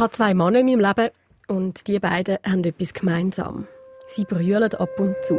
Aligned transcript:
habe 0.00 0.12
zwei 0.12 0.32
Männer 0.32 0.60
in 0.60 0.66
meinem 0.66 0.80
Leben 0.80 1.10
und 1.48 1.86
die 1.86 1.98
beiden 1.98 2.38
haben 2.46 2.64
etwas 2.64 2.94
gemeinsam. 2.94 3.66
Sie 4.08 4.24
brüllen 4.24 4.72
ab 4.74 4.98
und 4.98 5.14
zu. 5.22 5.38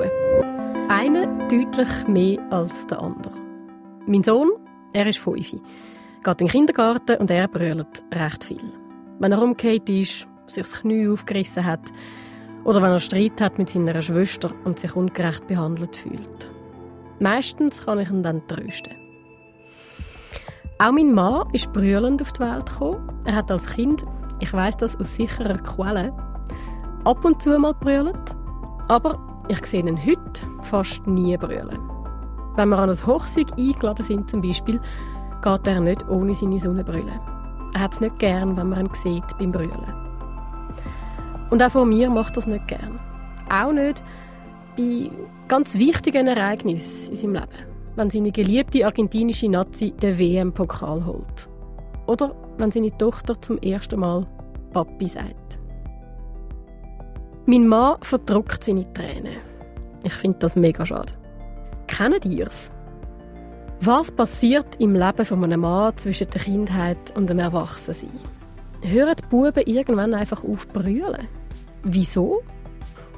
Einer 0.87 1.25
deutlich 1.47 2.07
mehr 2.07 2.39
als 2.51 2.85
der 2.85 3.01
andere. 3.01 3.33
Mein 4.05 4.23
Sohn, 4.23 4.51
er 4.93 5.07
ist 5.07 5.17
fünf, 5.17 5.51
geht 5.51 5.61
in 6.25 6.37
den 6.37 6.47
Kindergarten 6.47 7.17
und 7.17 7.31
er 7.31 7.47
brüllt 7.47 8.03
recht 8.13 8.43
viel. 8.43 8.71
Wenn 9.19 9.31
er 9.31 9.41
umgekehrt 9.41 9.89
ist, 9.89 10.27
sich 10.45 10.63
das 10.63 10.81
Knie 10.81 11.07
aufgerissen 11.07 11.65
hat 11.65 11.91
oder 12.63 12.83
wenn 12.83 12.91
er 12.91 12.99
Streit 12.99 13.41
hat 13.41 13.57
mit 13.57 13.69
seiner 13.69 13.99
Schwester 14.01 14.51
und 14.63 14.79
sich 14.79 14.95
ungerecht 14.95 15.47
behandelt 15.47 15.95
fühlt. 15.95 16.51
Meistens 17.19 17.85
kann 17.85 17.99
ich 17.99 18.11
ihn 18.11 18.21
dann 18.21 18.45
trösten. 18.47 18.93
Auch 20.77 20.91
mein 20.91 21.13
Mann 21.13 21.47
ist 21.51 21.71
brüllend 21.73 22.21
auf 22.21 22.31
die 22.31 22.41
Welt 22.41 22.67
gekommen. 22.67 23.21
Er 23.25 23.35
hat 23.35 23.51
als 23.51 23.67
Kind, 23.67 24.03
ich 24.41 24.53
weiß 24.53 24.77
das 24.77 24.99
aus 24.99 25.15
sicherer 25.15 25.57
Quelle, 25.57 26.13
ab 27.05 27.23
und 27.23 27.41
zu 27.41 27.57
mal 27.57 27.73
brüllt. 27.73 28.35
Aber 28.87 29.17
ich 29.47 29.65
sehe 29.65 29.87
ihn 29.87 29.97
heute 29.97 30.45
fast 30.61 31.05
nie 31.07 31.37
brüllen. 31.37 31.79
Wenn 32.55 32.69
wir 32.69 32.79
an 32.79 32.89
ein 32.89 33.07
Hochzeug 33.07 33.47
eingeladen 33.57 34.03
sind 34.03 34.29
zum 34.29 34.41
Beispiel, 34.41 34.79
geht 35.41 35.67
er 35.67 35.79
nicht 35.79 36.07
ohne 36.09 36.33
seine 36.33 36.59
Sonnenbrille. 36.59 37.19
Er 37.73 37.79
hat 37.79 37.93
es 37.93 38.01
nicht 38.01 38.19
gern, 38.19 38.57
wenn 38.57 38.69
man 38.69 38.87
ihn 38.87 38.93
sieht 38.93 39.37
beim 39.39 39.53
Brüllen. 39.53 39.93
Und 41.49 41.63
auch 41.63 41.71
von 41.71 41.87
mir 41.87 42.09
macht 42.09 42.35
er 42.35 42.39
es 42.39 42.47
nicht 42.47 42.67
gern. 42.67 42.99
Auch 43.49 43.71
nicht 43.71 44.03
bei 44.75 45.09
ganz 45.47 45.75
wichtigen 45.75 46.27
Ereignissen 46.27 47.11
in 47.11 47.15
seinem 47.15 47.33
Leben 47.33 47.71
wenn 47.95 48.09
seine 48.09 48.31
geliebte 48.31 48.85
argentinische 48.85 49.49
Nazi 49.49 49.91
den 49.91 50.17
WM-Pokal 50.17 51.05
holt. 51.05 51.49
Oder 52.07 52.35
wenn 52.57 52.71
seine 52.71 52.95
Tochter 52.97 53.39
zum 53.41 53.57
ersten 53.59 53.99
Mal 53.99 54.25
Papi 54.71 55.07
sagt. 55.07 55.59
Mein 57.45 57.67
Mann 57.67 57.97
verdruckt 58.01 58.63
seine 58.63 58.91
Tränen. 58.93 59.37
Ich 60.03 60.13
finde 60.13 60.39
das 60.39 60.55
mega 60.55 60.85
schade. 60.85 61.13
Kennt 61.87 62.25
ihr 62.25 62.47
es? 62.47 62.71
Was 63.81 64.11
passiert 64.11 64.75
im 64.79 64.95
Leben 64.95 65.25
von 65.25 65.43
einem 65.43 65.61
Mann 65.61 65.97
zwischen 65.97 66.29
der 66.29 66.41
Kindheit 66.41 67.15
und 67.15 67.29
dem 67.29 67.39
Erwachsensein? 67.39 68.19
Hören 68.83 69.15
die 69.19 69.27
Buben 69.27 69.63
irgendwann 69.65 70.13
einfach 70.13 70.43
auf 70.43 70.67
brüllen? 70.67 71.27
Wieso? 71.83 72.41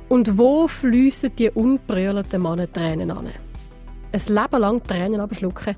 Und 0.10 0.38
wo 0.38 0.68
fließen 0.68 1.36
die 1.36 1.50
unbrüllenden 1.50 2.42
Männer 2.42 2.72
Tränen 2.72 3.12
an? 3.12 3.30
ein 4.14 4.22
Leben 4.28 4.62
lang 4.62 4.84
Tränen 4.84 5.20
abschlucken, 5.20 5.76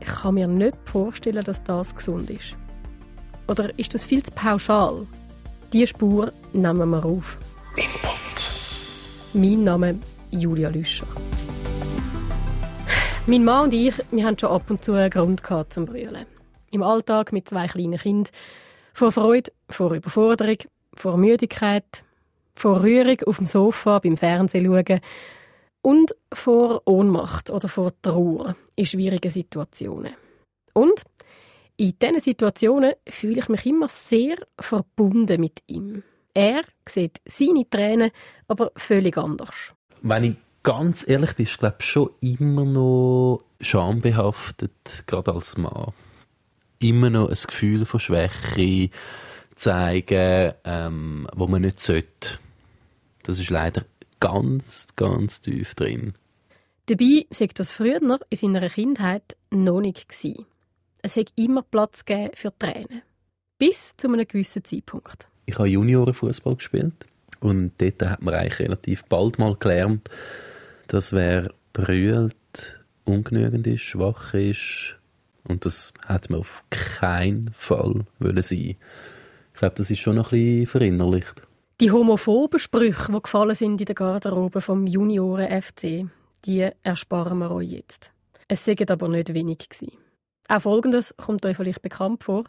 ich 0.00 0.06
kann 0.06 0.34
mir 0.34 0.46
nicht 0.46 0.76
vorstellen, 0.84 1.42
dass 1.42 1.62
das 1.64 1.94
gesund 1.94 2.30
ist. 2.30 2.56
Oder 3.48 3.78
ist 3.78 3.94
das 3.94 4.04
viel 4.04 4.22
zu 4.22 4.32
pauschal? 4.32 5.06
Diese 5.72 5.88
Spur 5.88 6.32
nehmen 6.52 6.90
wir 6.90 7.04
auf. 7.04 7.38
Input. 7.76 9.34
Mein 9.34 9.64
Name 9.64 9.98
Julia 10.30 10.68
Lüscher. 10.68 11.06
Mein 13.26 13.44
Mann 13.44 13.64
und 13.64 13.74
ich, 13.74 13.94
wir 14.10 14.24
haben 14.24 14.38
schon 14.38 14.50
ab 14.50 14.68
und 14.68 14.84
zu 14.84 14.92
einen 14.92 15.10
Grund 15.10 15.42
gehabt 15.42 15.72
zum 15.72 15.86
Brüllen. 15.86 16.26
Im 16.70 16.82
Alltag 16.82 17.32
mit 17.32 17.48
zwei 17.48 17.66
kleinen 17.66 17.98
Kindern. 17.98 18.32
Vor 18.92 19.12
Freude, 19.12 19.52
vor 19.68 19.92
Überforderung, 19.92 20.58
vor 20.94 21.16
Müdigkeit, 21.16 22.04
vor 22.54 22.82
Rührung 22.82 23.20
auf 23.26 23.36
dem 23.36 23.46
Sofa 23.46 23.98
beim 23.98 24.16
Fernsehen 24.16 24.66
schauen 24.66 25.00
und 25.82 26.14
vor 26.32 26.82
Ohnmacht 26.84 27.50
oder 27.50 27.68
vor 27.68 27.92
Trauer 28.02 28.56
in 28.74 28.86
schwierigen 28.86 29.30
Situationen. 29.30 30.14
Und 30.72 31.02
in 31.76 31.98
diesen 32.00 32.20
Situationen 32.20 32.94
fühle 33.08 33.40
ich 33.40 33.48
mich 33.48 33.66
immer 33.66 33.88
sehr 33.88 34.36
verbunden 34.58 35.40
mit 35.40 35.62
ihm. 35.66 36.02
Er 36.34 36.62
sieht 36.88 37.20
seine 37.24 37.68
Tränen 37.68 38.10
aber 38.48 38.72
völlig 38.76 39.16
anders. 39.16 39.74
Wenn 40.02 40.24
ich 40.24 40.36
ganz 40.62 41.06
ehrlich 41.08 41.34
bin, 41.34 41.46
ist 41.46 41.58
glaube 41.58 41.76
ich 41.80 41.86
schon 41.86 42.10
immer 42.20 42.64
noch 42.64 43.42
schambehaftet, 43.60 45.04
gerade 45.06 45.32
als 45.32 45.56
Mann. 45.56 45.92
Immer 46.78 47.10
noch 47.10 47.28
ein 47.28 47.38
Gefühl 47.46 47.86
von 47.86 48.00
Schwäche 48.00 48.90
zeigen, 49.54 50.52
ähm, 50.64 51.26
wo 51.34 51.46
man 51.46 51.62
nicht 51.62 51.80
sollte. 51.80 52.38
Das 53.22 53.38
ist 53.38 53.50
leider 53.50 53.84
ganz, 54.20 54.88
ganz 54.94 55.40
tief 55.40 55.74
drin. 55.74 56.14
Dabei 56.86 57.26
sei 57.30 57.48
das 57.52 57.72
früher 57.72 58.00
in 58.28 58.36
seiner 58.36 58.68
Kindheit 58.68 59.36
noch 59.50 59.80
nicht 59.80 60.08
gewesen. 60.08 60.46
Es 61.06 61.14
hat 61.14 61.30
immer 61.36 61.62
Platz 61.62 62.04
gegeben 62.04 62.32
für 62.34 62.50
Tränen. 62.58 63.02
Bis 63.58 63.96
zu 63.96 64.08
einem 64.08 64.26
gewissen 64.26 64.64
Zeitpunkt. 64.64 65.28
Ich 65.44 65.56
habe 65.56 65.68
Juniorenfußball 65.68 66.56
gespielt 66.56 67.06
und 67.38 67.70
dort 67.78 68.02
hat 68.02 68.22
man 68.22 68.34
eigentlich 68.34 68.58
relativ 68.58 69.04
bald 69.04 69.38
mal 69.38 69.54
gelernt, 69.54 70.10
dass 70.88 71.12
wer 71.12 71.54
brüllt, 71.72 72.84
ungenügend 73.04 73.68
ist, 73.68 73.82
schwach 73.82 74.34
ist 74.34 74.96
und 75.44 75.64
das 75.64 75.94
hat 76.04 76.28
man 76.28 76.40
auf 76.40 76.64
keinen 76.70 77.52
Fall 77.54 78.04
wollen 78.18 78.42
sein. 78.42 78.74
Ich 79.54 79.58
glaube, 79.60 79.76
das 79.76 79.92
ist 79.92 80.00
schon 80.00 80.16
noch 80.16 80.32
ein 80.32 80.40
bisschen 80.40 80.66
verinnerlicht. 80.66 81.40
Die 81.80 81.92
homophoben 81.92 82.58
Sprüche, 82.58 83.12
die 83.12 83.22
gefallen 83.22 83.54
sind 83.54 83.80
in 83.80 83.86
der 83.86 83.94
Garderobe 83.94 84.60
vom 84.60 84.88
Junioren 84.88 85.62
FC, 85.62 86.10
die 86.44 86.68
ersparen 86.82 87.38
wir 87.38 87.52
euch 87.52 87.70
jetzt. 87.70 88.10
Es 88.48 88.64
sind 88.64 88.90
aber 88.90 89.06
nicht 89.06 89.32
wenig 89.32 89.68
gewesen. 89.68 89.92
Auch 90.48 90.62
Folgendes 90.62 91.14
kommt 91.16 91.44
euch 91.46 91.56
vielleicht 91.56 91.82
bekannt 91.82 92.24
vor. 92.24 92.44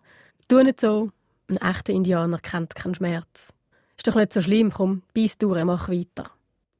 Tu 0.47 0.62
nicht 0.63 0.80
so, 0.80 1.12
ein 1.50 1.58
echter 1.58 1.94
Indianer 1.94 2.40
kennt 2.40 2.75
keinen 2.75 2.96
Schmerz. 2.96 3.53
Ist 3.97 4.08
doch 4.08 4.16
nicht 4.16 4.34
so 4.34 4.41
schlimm, 4.41 4.72
komm, 4.72 5.03
beiß 5.13 5.38
durch, 5.38 5.63
mach 5.63 5.90
weiter. 5.90 6.30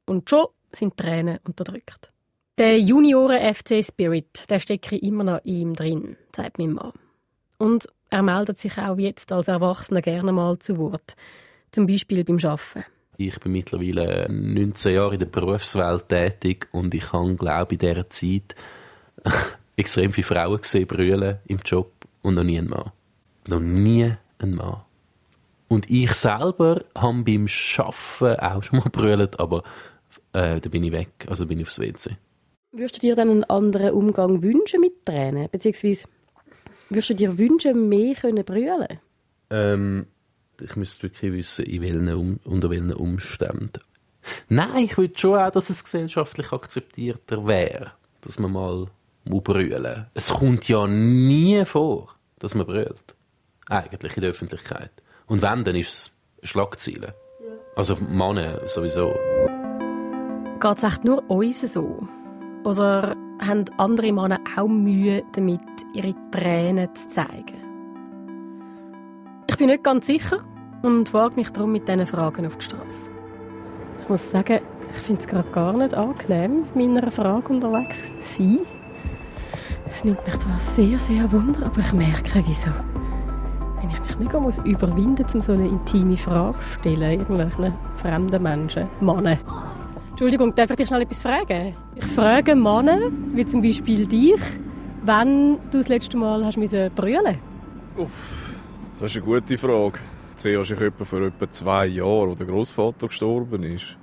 Und 0.06 0.30
schon 0.30 0.48
sind 0.72 0.98
Tränen 0.98 1.40
unterdrückt. 1.46 2.12
Der 2.58 2.80
Junioren-FC-Spirit, 2.80 4.50
der 4.50 4.60
steckt 4.60 4.92
immer 4.92 5.24
noch 5.24 5.44
in 5.44 5.62
ihm 5.62 5.76
drin, 5.76 6.18
sagt 6.36 6.60
mein 6.60 6.74
Mann. 6.74 6.94
Und 7.58 7.88
er 8.10 8.24
meldet 8.24 8.60
sich 8.60 8.78
auch 8.78 8.98
jetzt 8.98 9.32
als 9.32 9.48
Erwachsener 9.48 10.02
gerne 10.02 10.32
mal 10.32 10.58
zu 10.60 10.78
Wort 10.78 11.16
zum 11.72 11.88
Beispiel 11.88 12.24
beim 12.24 12.38
Arbeiten? 12.38 12.86
Ich 13.18 13.40
bin 13.40 13.52
mittlerweile 13.52 14.28
19 14.30 14.94
Jahre 14.94 15.14
in 15.14 15.20
der 15.20 15.26
Berufswelt 15.26 16.08
tätig 16.08 16.68
und 16.72 16.94
ich 16.94 17.12
habe, 17.12 17.36
glaube 17.36 17.74
ich, 17.74 17.82
in 17.82 17.90
dieser 17.90 18.10
Zeit 18.10 18.56
extrem 19.78 20.12
viele 20.12 20.28
Frauen 20.28 20.62
gesehen, 20.62 20.88
brüllen 20.88 21.38
im 21.46 21.60
Job 21.64 21.92
und 22.22 22.36
noch 22.36 22.44
nie 22.44 22.58
einen 22.58 22.70
Mann. 22.70 22.92
Noch 23.48 23.62
nie 23.62 24.14
einen 24.40 24.56
Mann. 24.56 24.82
Und 25.70 25.90
ich 25.90 26.12
selber 26.14 26.84
habe 26.96 27.24
beim 27.24 27.48
Arbeiten 27.78 28.40
auch 28.40 28.64
schon 28.64 28.80
mal 28.80 28.90
brüllt, 28.90 29.40
aber 29.40 29.64
äh, 30.34 30.60
da 30.60 30.70
bin 30.70 30.84
ich 30.84 30.92
weg, 30.92 31.10
also 31.28 31.46
bin 31.46 31.60
ich 31.60 31.68
aufs 31.68 31.80
WC. 31.80 32.18
Würdest 32.72 32.98
du 32.98 33.00
dir 33.00 33.16
dann 33.16 33.30
einen 33.30 33.44
anderen 33.46 33.92
Umgang 33.92 34.42
wünschen 34.44 34.82
mit 34.82 35.06
Tränen? 35.06 35.48
Beziehungsweise 35.50 36.08
würdest 36.90 37.10
du 37.10 37.16
dir 37.16 37.38
wünschen, 37.38 37.90
mehr 37.90 38.16
können 38.16 38.44
brüllen? 38.44 39.00
Ähm, 39.50 40.08
ich 40.62 40.76
müsste 40.76 41.04
wirklich 41.04 41.34
wissen, 41.34 41.66
in 41.66 41.82
welchen 41.82 42.14
um, 42.14 42.40
unter 42.44 42.70
welchen 42.70 42.94
Umständen. 42.94 43.82
Nein, 44.50 44.86
ich 44.86 44.98
würde 44.98 45.18
schon 45.18 45.40
auch, 45.40 45.52
dass 45.52 45.70
es 45.70 45.84
gesellschaftlich 45.84 46.52
akzeptierter 46.52 47.48
wäre, 47.48 47.92
dass 48.22 48.40
man 48.40 48.52
mal 48.52 48.88
brüllen 49.30 50.08
Es 50.14 50.30
kommt 50.30 50.68
ja 50.68 50.88
nie 50.88 51.66
vor, 51.66 52.16
dass 52.40 52.56
man 52.56 52.66
brüllt. 52.66 53.16
Eigentlich 53.70 54.16
in 54.16 54.22
der 54.22 54.32
Öffentlichkeit. 54.32 54.92
Und 55.28 55.42
wenn, 55.42 55.64
dann 55.64 55.76
ist 55.76 56.12
es 56.44 56.50
Schlagziele. 56.50 57.14
Ja. 57.40 57.52
Also 57.76 57.96
Männer 57.98 58.66
sowieso. 58.68 59.14
Geht 60.60 60.78
es 60.78 60.84
echt 60.84 61.04
nur 61.04 61.30
uns 61.30 61.62
so? 61.62 62.08
Oder 62.64 63.16
haben 63.40 63.66
andere 63.78 64.12
Männer 64.12 64.40
auch 64.56 64.68
Mühe 64.68 65.24
damit, 65.34 65.62
ihre 65.94 66.16
Tränen 66.32 66.94
zu 66.96 67.08
zeigen? 67.10 67.64
Ich 69.48 69.58
bin 69.58 69.68
nicht 69.68 69.84
ganz 69.84 70.08
sicher 70.08 70.44
und 70.84 71.14
wage 71.14 71.36
mich 71.36 71.52
darum 71.52 71.72
mit 71.72 71.88
diesen 71.88 72.06
Fragen 72.06 72.46
auf 72.46 72.58
die 72.58 72.66
Straße. 72.66 73.12
Ich 74.04 74.10
muss 74.10 74.32
sagen, 74.32 74.62
ich 74.92 74.98
finde 75.00 75.22
es 75.22 75.28
gerade 75.28 75.50
gar 75.52 75.76
nicht 75.76 75.94
angenehm, 75.94 76.66
mit 76.74 76.90
meiner 76.90 77.12
Frage 77.12 77.50
unterwegs 77.50 78.04
zu 78.20 78.44
sein. 78.44 78.77
Es 79.90 80.04
nimmt 80.04 80.26
mich 80.26 80.38
zwar 80.38 80.60
sehr, 80.60 81.00
sehr 81.00 81.32
wunder, 81.32 81.66
aber 81.66 81.80
ich 81.80 81.94
merke, 81.94 82.44
wieso. 82.46 82.72
Wenn 83.80 83.90
ich 83.90 84.00
mich 84.02 84.20
mega 84.20 84.40
muss 84.40 84.58
überwinden 84.60 85.24
muss, 85.24 85.36
um 85.36 85.42
so 85.42 85.54
eine 85.54 85.68
intime 85.68 86.18
Frage 86.18 86.60
zu 86.60 86.80
stellen, 86.80 87.20
irgendwelchen 87.20 87.74
fremden 87.96 88.44
Menschen, 88.44 88.88
Männer. 89.00 89.38
Entschuldigung, 90.10 90.54
darf 90.56 90.70
ich 90.72 90.78
dich 90.78 90.88
schnell 90.88 91.02
etwas 91.02 91.22
fragen? 91.22 91.76
Ich 91.96 92.06
frage 92.06 92.56
Männer, 92.56 93.12
wie 93.34 93.46
zum 93.46 93.62
Beispiel 93.62 94.08
dich, 94.08 94.42
wann 95.04 95.60
du 95.72 95.78
das 95.78 95.88
letzte 95.88 96.18
Mal 96.18 96.46
hast 96.46 96.58
brüllen 96.96 97.38
Uff. 97.98 98.48
Das 99.00 99.12
ist 99.12 99.18
eine 99.18 99.26
gute 99.26 99.58
Frage. 99.58 100.00
Zuerst 100.36 100.72
ich 100.72 100.82
etwa 100.82 101.06
vor 101.06 101.22
etwa 101.22 101.50
zwei 101.52 101.88
Jahren, 101.88 102.30
als 102.30 102.38
der 102.38 102.48
Großvater 102.48 103.08
gestorben 103.08 103.64
ist. 103.64 103.96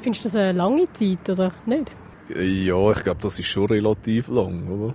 Findest 0.00 0.24
du 0.24 0.28
das 0.28 0.36
eine 0.36 0.52
lange 0.52 0.92
Zeit, 0.92 1.28
oder 1.28 1.52
nicht? 1.66 1.94
Ja, 2.36 2.90
ich 2.90 3.02
glaube, 3.02 3.20
das 3.22 3.38
ist 3.38 3.46
schon 3.46 3.66
relativ 3.66 4.28
lang, 4.28 4.68
oder? 4.68 4.94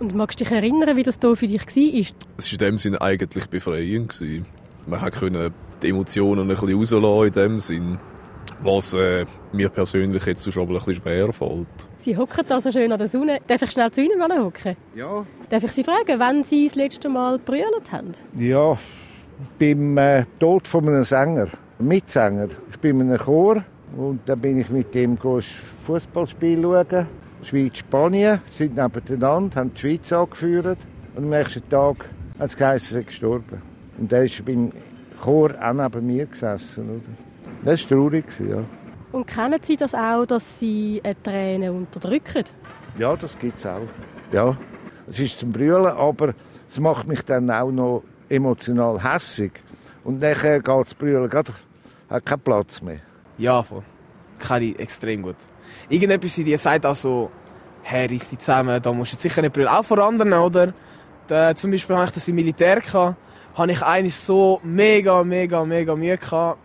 Und 0.00 0.14
magst 0.14 0.40
du 0.40 0.44
dich 0.44 0.52
erinnern, 0.52 0.96
wie 0.96 1.02
das 1.02 1.18
hier 1.20 1.36
für 1.36 1.46
dich 1.46 1.60
war? 1.60 2.16
Es 2.36 2.46
war 2.46 2.52
in 2.52 2.58
dem 2.58 2.78
Sinne 2.78 3.00
eigentlich 3.00 3.46
befreiend. 3.46 4.20
Man 4.86 5.10
konnte 5.12 5.52
die 5.82 5.88
Emotionen 5.88 6.42
ein 6.42 6.48
bisschen 6.48 7.04
rauslassen 7.04 7.26
in 7.26 7.32
dem 7.32 7.60
Sinn, 7.60 7.98
was 8.62 8.92
äh, 8.92 9.24
mir 9.52 9.68
persönlich 9.68 10.26
jetzt 10.26 10.52
schon 10.52 10.68
ein 10.68 10.74
bisschen 10.74 10.96
schwer 10.96 11.32
fällt. 11.32 11.66
Sie 11.98 12.16
hocken 12.16 12.44
da 12.46 12.60
so 12.60 12.70
schön 12.70 12.92
an 12.92 12.98
der 12.98 13.08
Sonne. 13.08 13.38
Darf 13.46 13.62
ich 13.62 13.70
schnell 13.70 13.90
zu 13.90 14.02
Ihnen 14.02 14.20
hocken? 14.20 14.76
Ja. 14.94 15.24
Darf 15.48 15.64
ich 15.64 15.72
Sie 15.72 15.84
fragen, 15.84 16.18
wann 16.18 16.44
Sie 16.44 16.66
das 16.66 16.74
letzte 16.74 17.08
Mal 17.08 17.38
brüllt 17.38 17.92
haben? 17.92 18.12
Ja, 18.36 18.76
beim 19.58 19.96
äh, 19.96 20.24
Tod 20.38 20.68
von 20.68 20.88
einem 20.88 21.04
Sänger, 21.04 21.48
Mitsänger. 21.78 22.48
Ich 22.70 22.78
bin 22.78 23.00
in 23.00 23.10
einem 23.10 23.18
Chor 23.18 23.64
und 23.96 24.20
dann 24.26 24.40
bin 24.40 24.60
ich 24.60 24.70
mit 24.70 24.94
dem 24.94 25.18
Fußballspiel 25.84 26.62
schauen. 26.62 27.06
Schweiz-Spanien 27.42 28.40
sind 28.48 28.76
nebeneinander, 28.76 29.60
haben 29.60 29.74
die 29.74 29.80
Schweiz 29.80 30.12
angeführt 30.12 30.78
und 31.14 31.24
am 31.24 31.28
nächsten 31.28 31.68
Tag 31.68 32.08
hat 32.38 32.46
es 32.46 32.56
geheißen, 32.56 32.96
er 32.96 33.02
sei 33.02 33.06
gestorben. 33.06 33.62
Und 33.98 34.12
er 34.12 34.24
ist 34.24 34.42
beim 34.44 34.72
Chor 35.22 35.50
auch 35.60 35.72
neben 35.74 36.06
mir 36.06 36.26
gesessen. 36.26 36.88
Oder? 36.90 37.00
Das 37.64 37.82
war 37.82 37.98
traurig, 37.98 38.24
ja. 38.40 38.64
Und 39.12 39.26
kennen 39.26 39.60
Sie 39.62 39.76
das 39.76 39.94
auch, 39.94 40.24
dass 40.24 40.58
Sie 40.58 41.00
eine 41.04 41.22
Träne 41.22 41.72
unterdrücken? 41.72 42.44
Ja, 42.98 43.14
das 43.14 43.38
gibt 43.38 43.58
es 43.58 43.66
auch. 43.66 43.86
Ja, 44.32 44.56
es 45.06 45.20
ist 45.20 45.38
zum 45.38 45.52
Brüllen, 45.52 45.86
aber 45.86 46.34
es 46.68 46.80
macht 46.80 47.06
mich 47.06 47.22
dann 47.22 47.50
auch 47.50 47.70
noch 47.70 48.02
emotional 48.28 49.04
hässig. 49.04 49.52
Und 50.02 50.20
nachher 50.20 50.60
geht 50.60 50.86
das 50.86 50.94
Brüllen 50.94 51.28
gerade, 51.28 51.52
hat 52.08 52.24
keinen 52.24 52.40
Platz 52.40 52.80
mehr. 52.80 53.00
Ja, 53.36 53.62
voll. 53.62 53.82
Kann 54.38 54.62
ich 54.62 54.78
extrem 54.78 55.22
gut. 55.22 55.36
Irgendetwas 55.88 56.38
in 56.38 56.44
dir 56.44 56.58
sagt 56.58 56.86
auch 56.86 56.94
so, 56.94 57.30
hey, 57.82 58.06
reiss 58.06 58.28
dich 58.28 58.38
zusammen, 58.38 58.80
da 58.80 58.92
musst 58.92 59.14
du 59.14 59.18
sicher 59.18 59.42
nicht 59.42 59.52
brüllen. 59.52 59.68
Auch 59.68 59.84
vor 59.84 59.98
anderen, 59.98 60.32
oder? 60.32 60.72
Da, 61.26 61.54
zum 61.54 61.70
Beispiel 61.70 61.96
habe 61.96 62.06
ich 62.06 62.12
das 62.12 62.28
im 62.28 62.34
Militär 62.34 62.80
gehabt, 62.80 63.16
habe 63.54 63.72
ich 63.72 63.82
eigentlich 63.82 64.16
so 64.16 64.60
mega, 64.62 65.22
mega, 65.22 65.64
mega 65.64 65.94
Mühe 65.94 66.18
gehabt, 66.18 66.58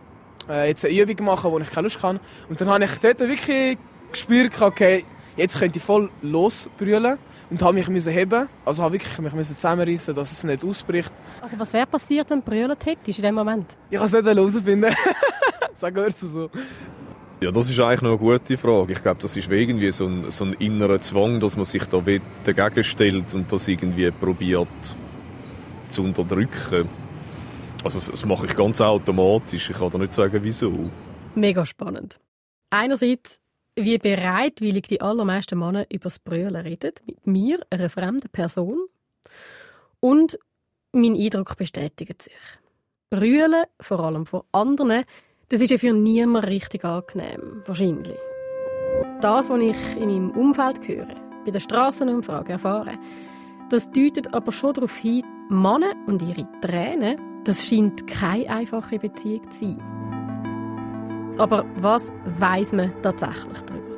äh, 0.50 0.70
jetzt 0.70 0.86
eine 0.86 1.00
Übung 1.00 1.26
machen, 1.26 1.52
wo 1.52 1.60
ich 1.60 1.70
keine 1.70 1.86
Lust 1.86 2.02
kann. 2.02 2.20
Und 2.50 2.60
dann 2.60 2.70
habe 2.70 2.84
ich 2.84 2.92
dort 3.00 3.20
wirklich 3.20 3.78
gespürt, 4.12 4.62
okay, 4.62 5.06
jetzt 5.36 5.60
könnte 5.60 5.78
ich 5.78 5.84
voll 5.84 6.10
losbrüllen 6.22 7.18
und 7.50 7.62
habe 7.62 7.74
mich 7.74 7.88
müssen 7.88 8.12
heben, 8.12 8.48
also 8.66 8.84
habe 8.84 8.94
wirklich 8.94 9.18
mich 9.20 9.34
müssen 9.34 9.56
zusammenreißen, 9.56 10.14
dass 10.14 10.32
es 10.32 10.44
nicht 10.44 10.64
ausbricht. 10.64 11.12
Also 11.42 11.60
was 11.60 11.74
wäre 11.74 11.88
passiert, 11.88 12.30
wenn 12.30 12.40
du 12.40 12.46
brüllt 12.46 12.86
hättest 12.86 13.20
in 13.20 13.24
dem 13.24 13.36
Moment? 13.36 13.76
Ich 13.90 13.98
kann 13.98 14.06
es 14.06 14.14
nicht 14.14 14.26
herausfinden. 14.26 14.94
Sag 15.76 15.96
gehört 15.96 16.18
so. 16.18 16.50
Ja, 17.42 17.52
das 17.52 17.70
ist 17.70 17.80
eigentlich 17.80 18.02
noch 18.02 18.10
eine 18.10 18.18
gute 18.18 18.58
Frage. 18.58 18.92
Ich 18.92 19.02
glaube, 19.02 19.22
das 19.22 19.38
ist 19.38 19.50
irgendwie 19.50 19.92
so 19.94 20.08
ein, 20.08 20.30
so 20.30 20.44
ein 20.44 20.54
innerer 20.54 21.00
Zwang, 21.00 21.40
dass 21.40 21.56
man 21.56 21.64
sich 21.64 21.86
da 21.86 22.04
dagegen 22.44 22.84
stellt 22.84 23.34
und 23.34 23.50
das 23.50 23.68
irgendwie 23.70 24.12
probiert 24.12 24.68
zu 25.88 26.04
unterdrücken. 26.04 26.90
Also 27.82 28.12
das 28.12 28.26
mache 28.26 28.46
ich 28.46 28.56
ganz 28.58 28.82
automatisch. 28.82 29.70
Ich 29.70 29.78
kann 29.78 29.90
da 29.90 29.98
nicht 29.98 30.14
sagen, 30.14 30.40
wieso. 30.44 30.90
Mega 31.34 31.66
spannend. 31.66 32.20
Einerseits, 32.72 33.40
wie 33.78 33.98
bereitwillig 33.98 34.88
die 34.88 35.00
allermeisten 35.00 35.58
Männer 35.58 35.86
über 35.90 36.04
das 36.04 36.20
Brüllen 36.20 36.58
reden, 36.58 36.92
mit 37.08 37.26
mir, 37.26 37.60
einer 37.70 37.90
fremden 37.90 38.30
Person. 38.30 38.80
Und 40.02 40.38
mein 40.92 41.16
Eindruck 41.16 41.56
bestätigt 41.56 42.22
sich. 42.22 42.34
Brüllen, 43.10 43.64
vor 43.80 44.02
allem 44.02 44.26
von 44.26 44.42
anderen, 44.52 45.06
das 45.50 45.62
ist 45.62 45.72
ja 45.72 45.78
für 45.78 45.94
niemanden 45.94 46.48
richtig 46.48 46.86
angenehm, 46.86 47.64
wahrscheinlich. 47.66 48.18
Das, 49.22 49.50
was 49.50 49.60
ich 49.60 50.02
in 50.02 50.10
meinem 50.10 50.32
Umfeld 50.32 50.88
höre, 50.88 51.16
bei 51.44 51.52
der 51.52 51.60
Strassenumfrage 51.60 52.54
erfahre, 52.54 52.94
das 53.70 53.90
deutet 53.92 54.34
aber 54.34 54.52
schon 54.52 54.74
darauf 54.74 54.96
hin, 54.98 55.24
Männer 55.50 55.94
und 56.06 56.22
ihre 56.22 56.48
Tränen, 56.62 57.20
das 57.46 57.68
scheint 57.68 58.06
keine 58.06 58.50
einfache 58.50 59.00
Beziehung 59.00 59.52
zu 59.52 59.66
sein. 59.66 61.36
Aber 61.40 61.66
was 61.78 62.12
weiß 62.26 62.74
man 62.74 62.94
tatsächlich 63.02 63.60
darüber? 63.66 63.96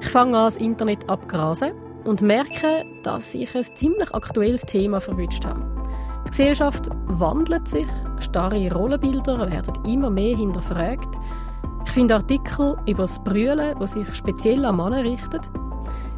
Ich 0.00 0.08
fange 0.08 0.38
an, 0.38 0.46
das 0.46 0.56
Internet 0.56 1.08
abgrasen 1.08 1.72
und 2.04 2.22
merke, 2.22 2.84
dass 3.02 3.34
ich 3.34 3.54
ein 3.56 3.64
ziemlich 3.74 4.14
aktuelles 4.14 4.62
Thema 4.62 5.00
verwünscht 5.00 5.44
habe. 5.44 5.69
Die 6.30 6.36
Gesellschaft 6.36 6.88
wandelt 7.06 7.66
sich, 7.66 7.88
starre 8.20 8.72
Rollenbilder 8.72 9.50
werden 9.50 9.74
immer 9.84 10.10
mehr 10.10 10.36
hinterfragt. 10.36 11.18
Ich 11.84 11.90
finde 11.90 12.14
Artikel 12.14 12.76
über 12.86 13.02
das 13.02 13.18
Brüllen, 13.24 13.76
die 13.76 13.86
sich 13.88 14.14
speziell 14.14 14.64
an 14.64 14.76
Männer 14.76 15.02
richten. 15.02 15.40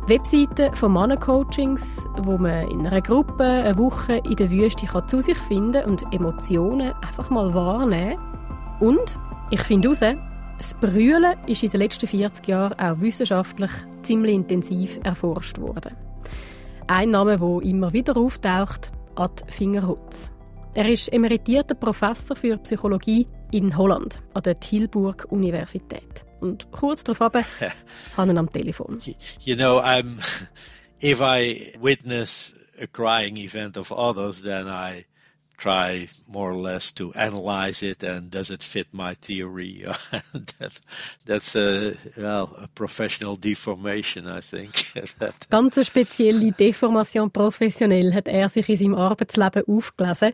Webseiten 0.09 0.77
von 0.77 0.93
Männercoachings, 0.93 2.05
wo 2.25 2.37
man 2.37 2.69
in 2.69 2.87
einer 2.87 3.01
Gruppe 3.01 3.43
eine 3.43 3.79
Woche 3.79 4.21
in 4.29 4.37
der 4.37 4.51
Wüste 4.51 4.85
kann 4.85 5.09
zu 5.09 5.23
sich 5.23 5.39
finden 5.39 5.83
und 5.87 6.05
Emotionen 6.13 6.93
einfach 7.01 7.31
mal 7.31 7.55
wahrnehmen. 7.55 8.21
Und 8.81 9.19
ich 9.51 9.61
finde 9.61 9.89
heraus, 9.89 10.19
das 10.59 10.75
Brüllen 10.75 11.39
ist 11.47 11.63
in 11.63 11.71
den 11.71 11.81
letzten 11.81 12.07
40 12.07 12.47
Jahren 12.49 12.79
auch 12.79 13.01
wissenschaftlich 13.01 13.71
ziemlich 14.03 14.35
intensiv 14.35 15.01
erforscht 15.05 15.59
worden. 15.59 15.97
Ein 16.87 17.13
Name, 17.13 17.39
der 17.39 17.63
immer 17.63 17.95
wieder 17.95 18.15
auftaucht, 18.15 18.93
Ad 19.17 19.45
Fingerhutz. 19.49 20.33
Er 20.75 20.89
ist 20.89 21.13
emeritierter 21.13 21.75
Professor 21.75 22.35
für 22.35 22.57
Psychologie 22.59 23.27
in 23.51 23.77
Holland 23.77 24.23
an 24.33 24.43
der 24.43 24.59
Tilburg 24.59 25.27
Universität. 25.31 26.25
Und 26.41 26.71
kurz 26.73 27.05
darauf 27.05 27.21
habe 28.17 28.31
ihn 28.31 28.39
am 28.39 28.51
Telefon. 28.51 28.99
You 29.41 29.55
know, 29.57 29.81
I'm, 29.81 30.19
if 31.01 31.21
I 31.21 31.75
witness 31.81 32.55
a 32.81 32.87
crying 32.87 33.37
event 33.37 33.77
of 33.77 33.93
others, 33.93 34.43
then 34.43 34.67
I 34.67 35.05
try 35.63 36.09
more 36.27 36.51
or 36.51 36.57
less 36.57 36.93
to 36.93 37.13
analyze 37.15 37.83
it 37.83 38.03
and 38.03 38.31
does 38.31 38.51
it 38.51 38.63
fit 38.63 38.93
my 38.93 39.15
theory? 39.15 39.85
that, 40.59 40.81
that's 41.25 41.55
a, 41.55 41.95
well, 42.17 42.57
a 42.59 42.69
professional 42.75 43.37
deformation, 43.37 44.27
I 44.27 44.41
think. 44.41 44.73
Ganz 45.51 45.77
eine 45.79 45.85
spezielle 45.85 46.53
Deformation 46.53 47.31
professionell 47.31 48.13
hat 48.13 48.29
er 48.29 48.49
sich 48.49 48.69
in 48.69 48.77
seinem 48.77 48.95
Arbeitsleben 48.95 49.65
aufgelesen. 49.69 50.33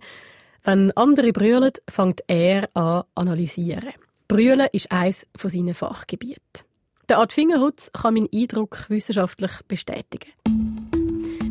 Wenn 0.64 0.92
andere 0.96 1.32
brüllen, 1.32 1.72
fängt 1.88 2.22
er 2.26 2.68
an 2.74 3.04
analysieren. 3.14 3.92
Brüllen 4.28 4.68
ist 4.72 4.90
eines 4.90 5.26
von 5.36 5.50
seinen 5.50 5.74
Fachgebieten. 5.74 6.64
Der 7.08 7.18
Art 7.18 7.32
Fingerhutz 7.32 7.90
kann 7.92 8.14
meinen 8.14 8.28
Eindruck 8.34 8.84
wissenschaftlich 8.90 9.52
bestätigen. 9.66 10.30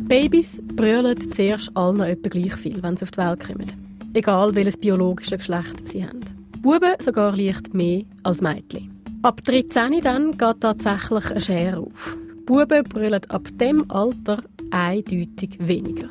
Babys 0.08 0.62
brüllen 0.74 1.20
zuerst 1.20 1.70
allen 1.76 2.00
etwa 2.00 2.30
gleich 2.30 2.54
viel, 2.54 2.82
wenn 2.82 2.96
sie 2.96 3.02
auf 3.02 3.10
die 3.10 3.18
Welt 3.18 3.46
kommen. 3.46 3.66
Egal 4.14 4.54
welches 4.54 4.78
biologische 4.78 5.36
Geschlecht 5.36 5.86
sie 5.86 6.02
haben. 6.02 6.20
Buben 6.62 6.94
sogar 7.00 7.36
leicht 7.36 7.74
mehr 7.74 8.04
als 8.22 8.40
Mädchen. 8.40 8.90
Ab 9.22 9.44
13 9.44 10.00
dann 10.00 10.30
geht 10.30 10.60
tatsächlich 10.62 11.30
eine 11.30 11.40
Schere 11.42 11.78
auf. 11.80 12.16
Buben 12.46 12.84
brüllen 12.84 13.20
ab 13.28 13.46
dem 13.60 13.84
Alter 13.90 14.42
eindeutig 14.70 15.58
weniger. 15.58 16.08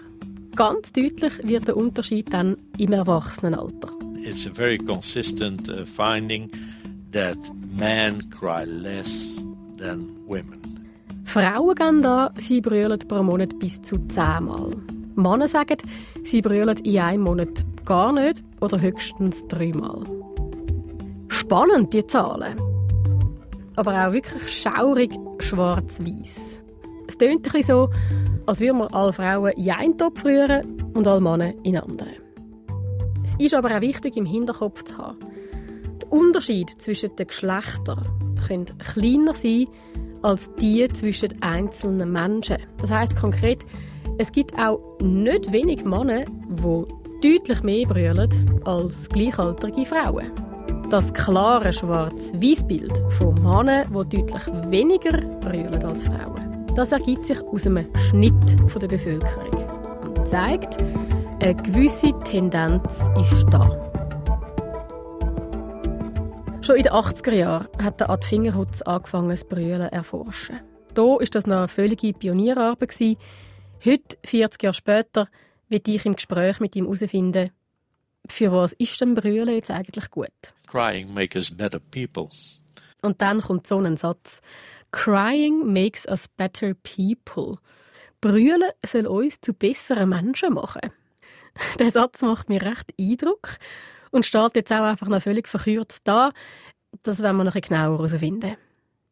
Ganz 0.56 0.92
deutlich 0.92 1.34
wird 1.42 1.68
der 1.68 1.76
Unterschied 1.78 2.32
dann 2.32 2.56
im 2.78 2.94
Erwachsenenalter. 2.94 3.90
It's 4.24 4.46
a 4.46 4.54
very 4.54 4.78
consistent 4.78 5.70
uh, 5.70 5.86
finding 5.86 6.52
that 7.14 7.38
men 7.76 8.30
cry 8.30 8.64
less 8.64 9.44
than 9.80 10.14
women. 10.28 10.67
Frauen 11.38 11.76
gehen 11.76 12.02
da, 12.02 12.32
sie 12.40 12.62
brüllen 12.62 12.98
pro 13.08 13.22
Monat 13.22 13.60
bis 13.60 13.80
zu 13.84 14.00
zehnmal. 14.08 14.72
Männer 15.14 15.48
sagen, 15.48 15.78
sie 16.24 16.42
brüllen 16.42 16.80
in 16.80 16.98
einem 16.98 17.22
Monat 17.22 17.64
gar 17.86 18.12
nicht 18.12 18.44
oder 18.60 18.82
höchstens 18.82 19.46
dreimal. 19.48 20.04
Spannend, 21.28 21.94
die 21.94 22.08
Zahlen. 22.08 22.60
Aber 23.76 24.08
auch 24.08 24.14
wirklich 24.14 24.52
schaurig 24.52 25.12
schwarz-weiß. 25.38 26.64
Es 27.08 27.18
tönt 27.20 27.54
ein 27.54 27.62
so, 27.62 27.92
als 28.48 28.60
würden 28.60 28.80
wir 28.80 28.96
alle 28.96 29.14
Frauen 29.14 29.52
in 29.52 29.70
einen 29.70 29.96
Topf 29.96 30.26
rühren 30.26 30.92
und 30.96 31.06
alle 31.06 31.22
Männer 31.22 31.54
in 31.62 31.78
einen 31.78 31.92
anderen. 31.92 32.16
Es 33.24 33.36
ist 33.38 33.54
aber 33.54 33.78
auch 33.78 33.82
wichtig, 33.82 34.18
im 34.18 34.26
Hinterkopf 34.26 34.86
zu 34.86 34.98
haben. 34.98 35.20
Der 36.02 36.12
Unterschied 36.12 36.72
zwischen 36.82 37.16
den 37.16 37.28
Geschlechtern 37.28 38.08
könnte 38.48 38.74
kleiner 38.78 39.36
sein 39.36 39.68
als 40.28 40.54
die 40.56 40.86
zwischen 40.90 41.30
einzelnen 41.42 42.12
Menschen. 42.12 42.58
Das 42.80 42.92
heißt 42.92 43.16
konkret, 43.16 43.60
es 44.18 44.30
gibt 44.30 44.54
auch 44.60 44.80
nicht 45.02 45.54
wenig 45.54 45.86
Männer, 45.86 46.26
die 46.50 47.38
deutlich 47.38 47.64
mehr 47.64 47.88
brüllen 47.88 48.30
als 48.66 49.08
gleichaltrige 49.08 49.86
Frauen. 49.86 50.30
Das 50.90 51.14
klare 51.14 51.72
Schwarz-Weiß-Bild 51.72 52.92
von 53.12 53.36
Männern, 53.36 53.88
die 54.10 54.18
deutlich 54.18 54.48
weniger 54.70 55.18
brüllen 55.40 55.82
als 55.86 56.04
Frauen, 56.04 56.66
das 56.76 56.92
ergibt 56.92 57.26
sich 57.26 57.42
aus 57.42 57.66
einem 57.66 57.86
Schnitt 57.96 58.34
der 58.82 58.88
Bevölkerung 58.88 59.64
und 60.04 60.28
zeigt, 60.28 60.78
eine 61.42 61.56
gewisse 61.56 62.12
Tendenz 62.26 63.08
ist 63.32 63.46
da. 63.50 63.87
Schon 66.68 66.76
in 66.76 66.84
den 66.84 66.92
80er 66.92 67.32
Jahren 67.32 67.68
hat 67.82 68.02
der 68.02 68.10
Ad 68.10 68.28
Fingerhutz 68.28 68.82
angefangen, 68.82 69.30
das 69.30 69.46
Brüllen 69.46 69.88
zu 69.88 69.94
erforschen. 69.94 70.60
Da 70.94 71.02
war 71.02 71.20
das 71.20 71.48
noch 71.48 71.60
eine 71.60 71.68
völlige 71.70 72.12
Pionierarbeit. 72.12 72.94
Heute, 73.86 74.18
40 74.26 74.64
Jahre 74.64 74.74
später, 74.74 75.30
wird 75.70 75.88
ich 75.88 76.06
im 76.06 76.16
Gespräch 76.16 76.60
mit 76.60 76.76
ihm 76.76 76.84
herausfinden, 76.84 77.52
für 78.28 78.52
was 78.52 78.74
ist 78.74 79.00
denn 79.00 79.16
Brüllen 79.16 79.48
jetzt 79.48 79.72
eigentlich 79.72 80.12
gut? 80.12 80.28
Crying 80.70 81.14
makes 81.14 81.38
us 81.38 81.52
better 81.52 81.80
people. 81.80 82.28
Und 83.02 83.22
dann 83.22 83.40
kommt 83.40 83.66
so 83.66 83.80
ein 83.80 83.96
Satz. 83.96 84.42
Crying 84.92 85.72
makes 85.72 86.06
us 86.06 86.28
better 86.28 86.74
people. 86.74 87.60
Brüllen 88.20 88.72
soll 88.86 89.08
uns 89.08 89.40
zu 89.40 89.54
besseren 89.54 90.10
Menschen 90.10 90.56
machen. 90.56 90.92
Der 91.80 91.92
Satz 91.92 92.22
macht 92.22 92.50
mir 92.50 92.62
recht 92.62 92.94
Eindruck 93.00 93.58
und 94.12 94.26
steht 94.26 94.56
jetzt 94.56 94.72
auch 94.72 94.84
einfach 94.84 95.08
noch 95.08 95.22
völlig 95.22 95.48
verkürzt 95.48 96.02
da. 96.06 96.32
Das 97.04 97.22
werden 97.22 97.38
wir 97.38 97.44
noch 97.44 97.54
genauer 97.54 97.98
herausfinden. 97.98 98.58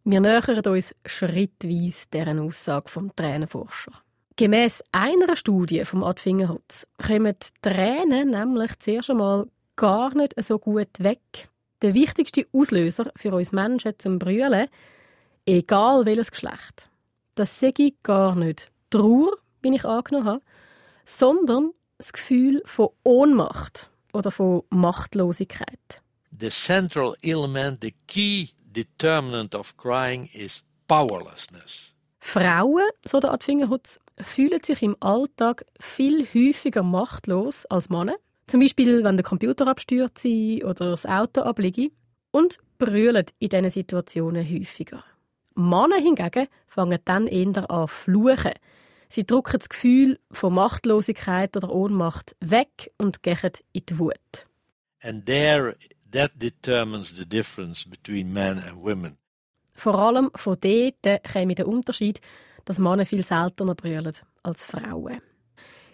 Wir 0.04 0.20
nähern 0.20 0.62
uns 0.68 0.94
schrittweise 1.06 2.06
deren 2.14 2.40
Aussage 2.40 2.90
vom 2.90 3.16
Tränenforscher. 3.16 3.92
Gemäss 4.38 4.84
einer 4.92 5.36
Studie 5.36 5.86
vom 5.86 6.04
Ad 6.04 6.22
Fingerhutz 6.22 6.86
kommen 7.06 7.36
Tränen 7.62 8.32
nämlich 8.32 8.78
zuerst 8.80 9.10
einmal 9.10 9.48
gar 9.76 10.14
nicht 10.16 10.34
so 10.44 10.60
gut 10.60 10.90
weg. 11.00 11.50
Der 11.82 11.94
wichtigste 11.94 12.46
Auslöser 12.54 13.12
für 13.16 13.34
uns 13.34 13.52
Menschen 13.52 13.94
zum 13.98 14.20
Brüllen, 14.20 14.68
egal 15.46 16.06
welches 16.06 16.32
Geschlecht, 16.32 16.90
das 17.36 17.60
sage 17.60 17.84
ich 17.84 18.04
gar 18.04 18.36
nicht 18.36 18.72
Trauer, 18.90 19.38
wie 19.62 19.76
ich 19.76 19.86
angenommen 19.86 20.28
habe, 20.28 20.42
sondern 21.06 21.72
das 21.98 22.14
Gefühl 22.14 22.62
von 22.66 22.90
Ohnmacht 23.04 23.90
oder 24.16 24.32
von 24.32 24.64
Machtlosigkeit. 24.70 26.02
The 26.38 26.50
central 26.50 27.16
element, 27.22 27.82
the 27.82 27.94
key 28.08 28.50
determinant 28.76 29.56
of 29.56 29.76
crying 29.78 30.30
is 30.34 30.64
powerlessness. 30.88 31.94
Frauen, 32.20 32.90
so 33.06 33.20
der 33.20 33.32
Adfingerhutz, 33.32 34.00
fühlen 34.22 34.64
sich 34.64 34.82
im 34.82 34.96
Alltag 35.00 35.66
viel 35.80 36.26
häufiger 36.34 36.84
machtlos 36.84 37.66
als 37.68 37.90
Männer. 37.90 38.16
Zum 38.48 38.60
Beispiel, 38.60 39.04
wenn 39.04 39.18
der 39.18 39.24
Computer 39.24 39.68
abstürzt 39.68 40.26
oder 40.26 40.92
das 40.92 41.06
Auto 41.06 41.42
abliegt. 41.42 41.92
Und 42.32 42.58
brüllen 42.78 43.26
in 43.40 43.50
diesen 43.50 43.70
Situationen 43.70 44.46
häufiger. 44.46 45.04
Männer 45.56 45.98
hingegen 45.98 46.48
fangen 46.68 47.00
dann 47.06 47.28
eher 47.28 47.70
an 47.70 47.88
fluchen. 47.88 48.52
Sie 49.16 49.26
drücken 49.26 49.60
das 49.60 49.70
Gefühl 49.70 50.20
von 50.30 50.54
Machtlosigkeit 50.54 51.56
oder 51.56 51.74
Ohnmacht 51.74 52.36
weg 52.42 52.92
und 52.98 53.24
gehen 53.24 53.52
in 53.72 53.86
die 53.86 53.98
Wut. 53.98 54.46
And 55.02 55.26
there, 55.26 55.78
that 56.12 56.32
determines 56.36 57.16
the 57.16 57.26
difference 57.26 57.90
between 57.90 58.34
men 58.34 58.60
and 58.60 58.76
women. 58.76 59.18
Vor 59.74 59.96
allem 59.96 60.32
von 60.36 60.58
dort 60.60 61.24
käme 61.24 61.56
der 61.56 61.66
Unterschied, 61.66 62.20
dass 62.66 62.78
Männer 62.78 63.06
viel 63.06 63.24
seltener 63.24 63.74
brüllen 63.74 64.18
als 64.44 64.66
Frauen. 64.66 65.22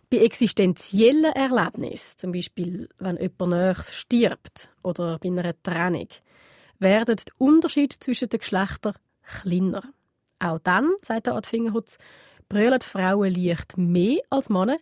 Bei 0.10 0.18
existenziellen 0.18 1.32
Erlebnissen, 1.32 2.18
zum 2.18 2.32
Beispiel 2.32 2.90
wenn 2.98 3.18
jemand 3.18 3.52
Nächstes 3.52 3.98
stirbt 3.98 4.74
oder 4.82 5.20
bei 5.20 5.30
einer 5.30 5.54
Trennung, 5.62 6.08
werden 6.80 7.18
die 7.18 7.32
Unterschiede 7.38 8.00
zwischen 8.00 8.30
den 8.30 8.40
Geschlechtern 8.40 8.96
kleiner. 9.22 9.94
Auch 10.40 10.58
dann, 10.64 10.90
sagt 11.04 11.28
der 11.28 11.36
Adfingerhutz, 11.36 12.00
brüllen 12.52 12.82
Frauen 12.82 13.34
leicht 13.34 13.78
mehr 13.78 14.20
als 14.30 14.50
Männer, 14.50 14.78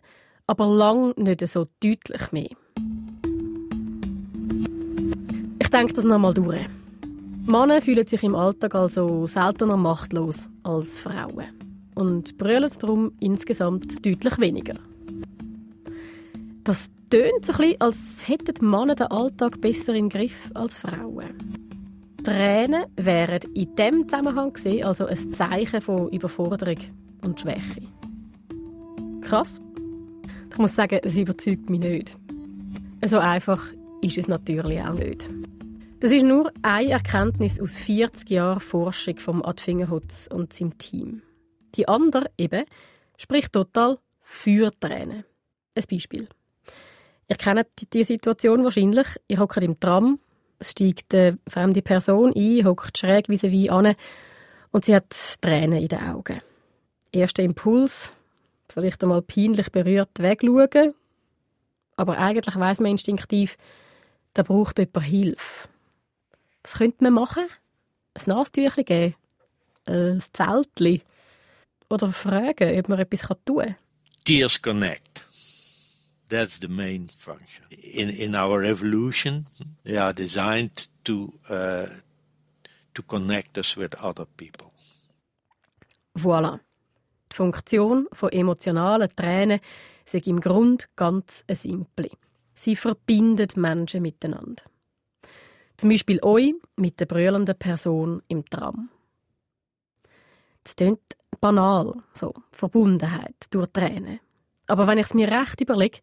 aber 0.48 0.66
lang 0.66 1.14
nicht 1.16 1.46
so 1.46 1.66
deutlich 1.80 2.32
mehr. 2.32 2.50
Ich 5.60 5.70
denke 5.70 5.92
das 5.92 6.04
nochmal 6.04 6.34
durch. 6.34 6.66
Männer 7.46 7.80
fühlen 7.80 8.06
sich 8.08 8.24
im 8.24 8.34
Alltag 8.34 8.74
also 8.74 9.24
seltener 9.26 9.76
machtlos 9.76 10.48
als 10.64 10.98
Frauen 10.98 11.46
und 11.94 12.36
brüllen 12.38 12.70
darum 12.80 13.12
insgesamt 13.20 14.04
deutlich 14.04 14.38
weniger. 14.40 14.74
Das 16.64 16.90
tönt 17.08 17.44
so 17.44 17.52
ein 17.62 17.76
als 17.78 18.26
hätten 18.26 18.68
Männer 18.68 18.96
den 18.96 19.06
Alltag 19.06 19.60
besser 19.60 19.94
im 19.94 20.08
Griff 20.08 20.50
als 20.54 20.76
Frauen. 20.76 21.38
Tränen 22.24 22.86
wären 22.96 23.40
in 23.54 23.76
diesem 23.76 24.08
Zusammenhang 24.08 24.52
gesehen 24.54 24.84
also 24.84 25.06
ein 25.06 25.32
Zeichen 25.32 25.80
von 25.80 26.08
Überforderung 26.10 26.76
und 27.20 27.40
Schwäche. 27.40 27.82
Krass. 29.20 29.60
Ich 30.50 30.58
muss 30.58 30.74
sagen, 30.74 31.00
es 31.02 31.16
überzeugt 31.16 31.70
mich 31.70 31.80
nicht. 31.80 32.16
So 33.04 33.18
einfach 33.18 33.62
ist 34.02 34.18
es 34.18 34.28
natürlich 34.28 34.80
auch 34.82 34.94
nicht. 34.94 35.28
Das 36.00 36.12
ist 36.12 36.24
nur 36.24 36.52
eine 36.62 36.90
Erkenntnis 36.90 37.60
aus 37.60 37.76
40 37.76 38.30
Jahren 38.30 38.60
Forschung 38.60 39.18
vom 39.18 39.44
Adfingerhutz 39.44 40.28
und 40.32 40.52
seinem 40.52 40.78
Team. 40.78 41.22
Die 41.74 41.86
andere 41.88 42.30
eben 42.38 42.64
spricht 43.16 43.52
total 43.52 43.98
für 44.20 44.70
Tränen. 44.80 45.24
Ein 45.74 45.84
Beispiel. 45.90 46.28
Ihr 47.28 47.36
kennt 47.36 47.68
die 47.92 48.04
Situation 48.04 48.64
wahrscheinlich. 48.64 49.06
Ihr 49.28 49.38
hockt 49.38 49.62
im 49.62 49.78
Tram 49.78 50.18
es 50.60 50.72
steigt 50.72 51.14
eine 51.14 51.38
fremde 51.48 51.80
Person 51.80 52.34
ein, 52.36 52.64
hockt 52.66 52.98
schräg 52.98 53.28
wie 53.28 53.36
sie 53.36 53.50
wie 53.50 53.70
an 53.70 53.94
und 54.70 54.84
sie 54.84 54.94
hat 54.94 55.10
Tränen 55.40 55.80
in 55.80 55.88
den 55.88 56.02
Augen. 56.02 56.40
Erster 57.12 57.42
Impuls, 57.42 58.12
vielleicht 58.68 59.02
einmal 59.02 59.22
peinlich 59.22 59.70
berührt 59.70 60.18
wegschauen, 60.18 60.94
aber 61.96 62.18
eigentlich 62.18 62.56
weiß 62.56 62.80
man 62.80 62.92
instinktiv, 62.92 63.56
da 64.34 64.42
braucht 64.42 64.78
jemand 64.78 65.06
Hilfe. 65.06 65.68
Was 66.62 66.74
könnte 66.74 67.04
man 67.04 67.14
machen? 67.14 67.46
Ein 68.14 68.22
Nasentüchchen 68.26 68.84
geben? 68.84 69.14
Ein 69.86 70.22
Zeltchen? 70.32 71.02
Oder 71.88 72.12
fragen, 72.12 72.78
ob 72.78 72.88
man 72.88 72.98
etwas 73.00 73.28
tun 73.44 73.58
kann? 73.58 73.76
Tears 74.24 74.62
connect. 74.62 75.26
That's 76.28 76.60
the 76.60 76.68
main 76.68 77.08
function. 77.08 77.64
In, 77.70 78.08
in 78.08 78.36
our 78.36 78.62
evolution, 78.62 79.46
they 79.82 79.98
are 79.98 80.14
designed 80.14 80.88
to, 81.04 81.32
uh, 81.48 81.86
to 82.94 83.02
connect 83.02 83.58
us 83.58 83.76
with 83.76 83.96
other 84.00 84.26
people. 84.36 84.70
Voilà. 86.14 86.60
Die 87.32 87.36
Funktion 87.36 88.08
von 88.12 88.30
emotionalen 88.30 89.08
Tränen 89.14 89.60
ist 90.04 90.26
im 90.26 90.40
Grund 90.40 90.88
ganz 90.96 91.44
simple. 91.50 92.10
Sie 92.54 92.76
verbindet 92.76 93.56
Menschen 93.56 94.02
miteinander. 94.02 94.64
Zum 95.76 95.90
Beispiel 95.90 96.22
euch 96.22 96.54
mit 96.76 97.00
der 97.00 97.06
brüllenden 97.06 97.56
Person 97.56 98.22
im 98.28 98.44
Tram. 98.44 98.90
Das 100.62 100.76
klingt 100.76 101.00
banal, 101.40 101.94
so 102.12 102.34
Verbundenheit 102.50 103.34
durch 103.50 103.68
Tränen. 103.72 104.20
Aber 104.66 104.86
wenn 104.86 104.98
ich 104.98 105.06
es 105.06 105.14
mir 105.14 105.30
recht 105.30 105.60
überlege, 105.60 106.00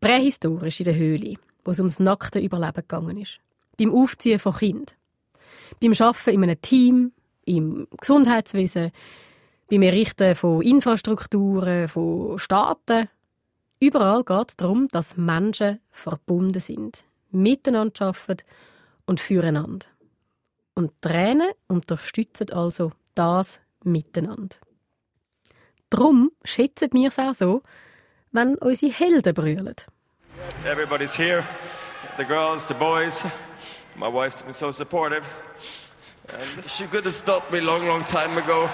prähistorisch 0.00 0.80
in 0.80 0.84
der 0.84 0.94
Höhle, 0.94 1.34
wo 1.64 1.70
es 1.70 1.78
ums 1.78 1.98
nackte 1.98 2.38
Überleben 2.38 2.74
gegangen 2.74 3.16
ist. 3.16 3.40
Beim 3.78 3.92
Aufziehen 3.92 4.38
von 4.38 4.54
Kind, 4.54 4.96
beim 5.80 5.94
Arbeiten 5.98 6.30
in 6.30 6.42
einem 6.42 6.60
Team, 6.60 7.12
im 7.44 7.88
Gesundheitswesen, 8.00 8.92
beim 9.72 9.82
Errichten 9.82 10.34
von 10.34 10.60
Infrastrukturen, 10.60 11.88
von 11.88 12.38
Staaten. 12.38 13.08
Überall 13.80 14.22
geht 14.22 14.50
es 14.50 14.56
darum, 14.58 14.86
dass 14.88 15.16
Menschen 15.16 15.80
verbunden 15.90 16.60
sind, 16.60 17.04
miteinander 17.30 18.08
arbeiten 18.08 18.44
und 19.06 19.18
füreinander. 19.18 19.86
Und 20.74 20.92
Tränen 21.00 21.52
unterstützen 21.68 22.50
also 22.52 22.92
das 23.14 23.60
Miteinander. 23.82 24.56
Darum 25.88 26.32
schätzen 26.44 26.90
wir 26.92 27.08
es 27.08 27.18
auch 27.18 27.32
so, 27.32 27.62
wenn 28.30 28.56
unsere 28.56 28.92
Helden 28.92 29.32
brüllen. 29.32 29.74
Everybody's 30.66 31.16
here. 31.16 31.44
The 32.18 32.24
girls, 32.24 32.68
the 32.68 32.74
boys. 32.74 33.24
My 33.96 34.08
wife's 34.12 34.42
been 34.42 34.52
so 34.52 34.70
supportive. 34.70 35.24
And 36.28 36.70
she 36.70 36.84
could 36.84 37.04
have 37.04 37.14
stopped 37.14 37.50
me 37.50 37.58
a 37.60 37.62
long, 37.62 37.86
long 37.86 38.04
time 38.06 38.36
ago. 38.36 38.68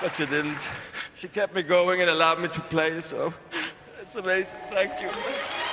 But 0.00 0.16
she 0.16 0.26
didn't. 0.26 0.68
She 1.14 1.28
kept 1.28 1.54
me 1.54 1.62
going 1.62 2.00
and 2.00 2.10
allowed 2.10 2.40
me 2.40 2.48
to 2.48 2.60
play, 2.60 3.00
so 3.00 3.32
it's 4.00 4.16
amazing. 4.16 4.58
Thank 4.70 4.92
you. 5.02 5.08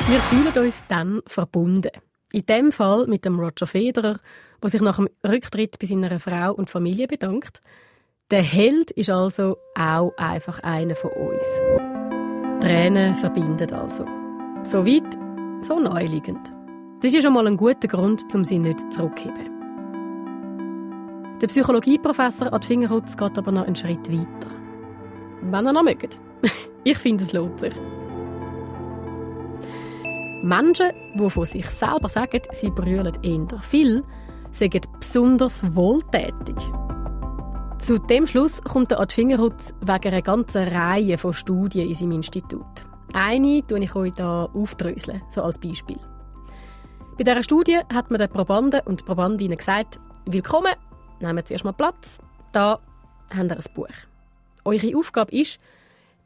Wir 0.07 0.19
fühlen 0.19 0.65
uns 0.65 0.83
dann 0.87 1.21
verbunden. 1.27 1.91
In 2.31 2.45
dem 2.45 2.71
Fall 2.71 3.07
mit 3.07 3.25
dem 3.25 3.39
Roger 3.39 3.67
Federer, 3.67 4.17
der 4.61 4.69
sich 4.69 4.81
nach 4.81 4.97
dem 4.97 5.09
Rücktritt 5.25 5.79
bei 5.79 5.87
seiner 5.87 6.19
Frau 6.19 6.53
und 6.53 6.69
Familie 6.69 7.07
bedankt. 7.07 7.61
Der 8.31 8.41
Held 8.41 8.91
ist 8.91 9.09
also 9.09 9.57
auch 9.75 10.11
einfach 10.17 10.59
einer 10.63 10.95
von 10.95 11.11
uns. 11.11 11.43
Tränen 12.61 13.13
verbinden 13.13 13.71
also. 13.71 14.05
So 14.63 14.85
weit, 14.85 15.17
so 15.63 15.79
neuliegend. 15.79 16.51
Das 17.01 17.13
ist 17.13 17.23
schon 17.23 17.33
mal 17.33 17.45
ein 17.45 17.57
guter 17.57 17.87
Grund, 17.87 18.23
um 18.33 18.43
sie 18.43 18.57
nicht 18.57 18.91
zurückzuheben. 18.91 19.54
Der 21.41 21.47
Psychologieprofessor 21.47 22.53
Ad 22.53 22.65
Fingerhutz 22.65 23.17
geht 23.17 23.37
aber 23.37 23.51
noch 23.51 23.65
einen 23.65 23.75
Schritt 23.75 24.09
weiter. 24.09 24.49
Wenn 25.41 25.65
er 25.65 25.73
noch 25.73 25.83
mögt. 25.83 26.19
Ich 26.87 26.99
finde, 26.99 27.23
es 27.23 27.33
lohnt 27.33 27.59
sich. 27.59 27.73
Menschen, 30.43 30.91
die 31.15 31.29
von 31.31 31.45
sich 31.45 31.65
selber 31.65 32.07
sagen, 32.07 32.41
sie 32.51 32.69
brüllen 32.69 33.17
eher 33.23 33.59
viel, 33.59 34.03
sind 34.51 34.87
besonders 34.99 35.75
wohltätig. 35.75 36.55
Zu 37.79 37.97
dem 37.97 38.27
Schluss 38.27 38.61
kommt 38.61 38.91
der 38.91 38.99
Ad 38.99 39.11
Fingerhutz 39.11 39.73
wegen 39.81 40.13
einer 40.13 40.21
ganzen 40.21 40.67
Reihe 40.67 41.17
von 41.17 41.33
Studien 41.33 41.87
in 41.87 41.95
seinem 41.95 42.11
Institut. 42.11 42.85
Eine 43.13 43.65
tue 43.65 43.79
ich 43.79 43.95
euch 43.95 44.13
hier 44.15 44.49
aufdröseln, 44.53 45.23
so 45.29 45.41
als 45.41 45.57
Beispiel. 45.57 45.99
Bei 47.17 47.23
dieser 47.23 47.41
Studie 47.41 47.79
hat 47.91 48.11
man 48.11 48.19
den 48.19 48.29
Probanden 48.29 48.81
und 48.85 49.05
Probandinnen 49.05 49.57
gesagt, 49.57 49.99
willkommen, 50.25 50.73
nehmen 51.19 51.43
Sie 51.45 51.53
erstmal 51.53 51.73
Platz, 51.73 52.19
da 52.51 52.79
haben 53.33 53.49
Sie 53.49 53.55
ein 53.55 53.73
Buch. 53.73 53.87
Eure 54.63 54.97
Aufgabe 54.97 55.31
ist, 55.31 55.59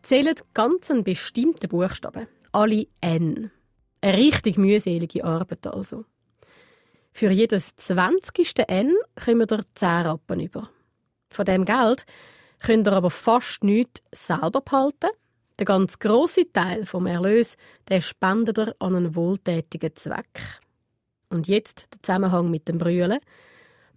zählt 0.02 0.44
ganz 0.54 0.90
einen 0.90 1.04
bestimmten 1.04 1.68
Buchstaben, 1.70 2.28
alle 2.52 2.88
N. 3.02 3.52
Eine 4.02 4.18
richtig 4.18 4.58
mühselige 4.58 5.24
Arbeit 5.26 5.68
also. 5.68 6.06
Für 7.12 7.32
jedes 7.32 7.76
20. 7.76 8.54
N 8.68 8.96
kommen 9.24 9.48
ihr 9.50 9.60
10 9.76 9.90
Rappen 9.90 10.40
über. 10.40 10.70
Von 11.30 11.46
dem 11.46 11.66
Geld 11.66 12.06
könnt 12.60 12.88
ihr 12.88 12.94
aber 12.94 13.10
fast 13.10 13.64
nichts 13.64 14.02
selber 14.14 14.62
behalten. 14.62 15.10
Der 15.58 15.66
ganz 15.66 16.00
grosse 16.00 16.50
Teil 16.52 16.86
vom 16.86 17.06
Erlös 17.06 17.58
den 17.90 18.02
spendet 18.02 18.58
ihr 18.58 18.76
an 18.80 18.96
einen 18.96 19.16
wohltätigen 19.16 19.96
Zweck. 19.96 20.62
Und 21.30 21.48
jetzt 21.48 21.94
der 21.94 22.02
Zusammenhang 22.02 22.50
mit 22.50 22.68
dem 22.68 22.78
Brüllen. 22.78 23.20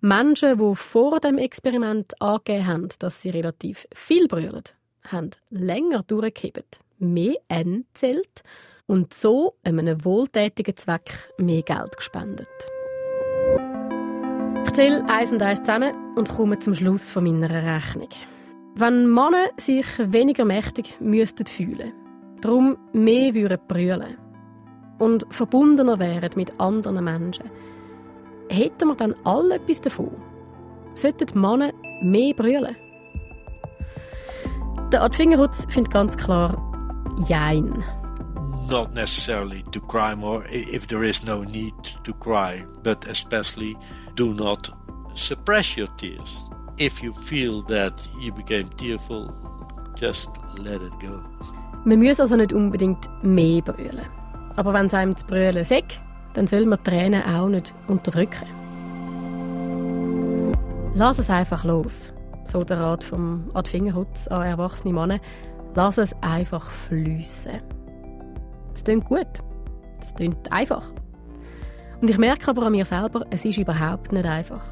Menschen, 0.04 0.58
die 0.58 0.74
vor 0.74 1.20
dem 1.20 1.38
Experiment 1.38 2.20
angegeben 2.20 2.66
haben, 2.66 2.88
dass 2.98 3.22
sie 3.22 3.30
relativ 3.30 3.86
viel 3.94 4.26
brüllen, 4.26 4.64
haben 5.04 5.30
länger 5.50 6.02
durchgehebt, 6.02 6.80
mehr 6.98 7.36
N 7.46 7.84
zählt 7.94 8.42
und 8.88 9.14
so 9.14 9.54
einem 9.62 10.04
wohltätigen 10.04 10.76
Zweck 10.76 11.32
mehr 11.38 11.62
Geld 11.62 11.96
gespendet. 11.96 12.48
Ich 14.64 14.72
zähle 14.72 15.08
eins 15.08 15.32
und 15.32 15.40
eins 15.40 15.60
zusammen 15.60 15.94
und 16.16 16.30
komme 16.30 16.58
zum 16.58 16.74
Schluss 16.74 17.12
von 17.12 17.22
meiner 17.22 17.50
Rechnung. 17.50 18.08
Wenn 18.74 19.08
Männer 19.08 19.50
sich 19.56 19.86
weniger 19.98 20.44
mächtig 20.44 20.96
müssten 20.98 21.46
fühlen, 21.46 21.92
darum 22.40 22.76
mehr 22.92 23.34
würden 23.34 23.60
brüllen 23.68 24.16
und 24.98 25.26
verbundener 25.30 26.00
wären 26.00 26.30
mit 26.34 26.58
anderen 26.58 27.04
Menschen, 27.04 27.48
hätten 28.52 28.88
wir 28.88 28.94
dann 28.94 29.14
alle 29.24 29.56
etwas 29.56 29.80
davon? 29.80 30.10
Sollten 30.94 31.40
Männer 31.40 31.72
mehr 32.02 32.34
brüllen? 32.34 32.76
Der 34.92 35.02
Art 35.02 35.14
Fingerhutz 35.14 35.66
findet 35.70 35.92
ganz 35.92 36.16
klar 36.16 36.56
Jein. 37.28 37.82
Not 38.70 38.94
necessarily 38.94 39.62
to 39.72 39.80
cry 39.80 40.14
more 40.14 40.44
if 40.50 40.86
there 40.86 41.06
is 41.06 41.24
no 41.24 41.42
need 41.42 41.74
to 42.04 42.12
cry, 42.12 42.64
but 42.82 43.06
especially 43.06 43.76
do 44.16 44.32
not 44.34 44.70
suppress 45.14 45.76
your 45.76 45.88
tears. 45.96 46.42
If 46.78 47.02
you 47.02 47.12
feel 47.12 47.62
that 47.64 47.94
you 48.20 48.32
became 48.32 48.68
tearful, 48.76 49.30
just 49.94 50.28
let 50.58 50.80
it 50.82 50.92
go. 51.00 51.22
Man 51.84 52.00
muss 52.00 52.20
also 52.20 52.36
nicht 52.36 52.52
unbedingt 52.52 53.08
mehr 53.22 53.62
brüllen. 53.62 54.06
Aber 54.56 54.72
wenn 54.72 54.86
es 54.86 54.94
einem 54.94 55.16
zu 55.16 55.26
brüllen 55.26 55.64
sagt, 55.64 56.00
dann 56.34 56.46
soll 56.46 56.66
man 56.66 56.82
Tränen 56.82 57.22
auch 57.22 57.48
nicht 57.48 57.74
unterdrücken. 57.88 58.46
Lass 60.94 61.18
es 61.18 61.30
einfach 61.30 61.64
los. 61.64 62.12
So 62.44 62.64
der 62.64 62.80
Rat 62.80 63.04
vom 63.04 63.50
Ad 63.54 63.70
Fingerhutz 63.70 64.28
an 64.28 64.46
erwachsene 64.46 64.92
Männer. 64.92 65.20
Lass 65.74 65.98
es 65.98 66.14
einfach 66.20 66.70
fließen. 66.70 67.60
Es 68.74 68.84
klingt 68.84 69.06
gut. 69.06 69.42
Es 70.00 70.14
klingt 70.14 70.52
einfach. 70.52 70.84
Und 72.00 72.10
ich 72.10 72.18
merke 72.18 72.50
aber 72.50 72.66
an 72.66 72.72
mir 72.72 72.84
selber, 72.84 73.24
es 73.30 73.44
ist 73.44 73.58
überhaupt 73.58 74.12
nicht 74.12 74.26
einfach. 74.26 74.64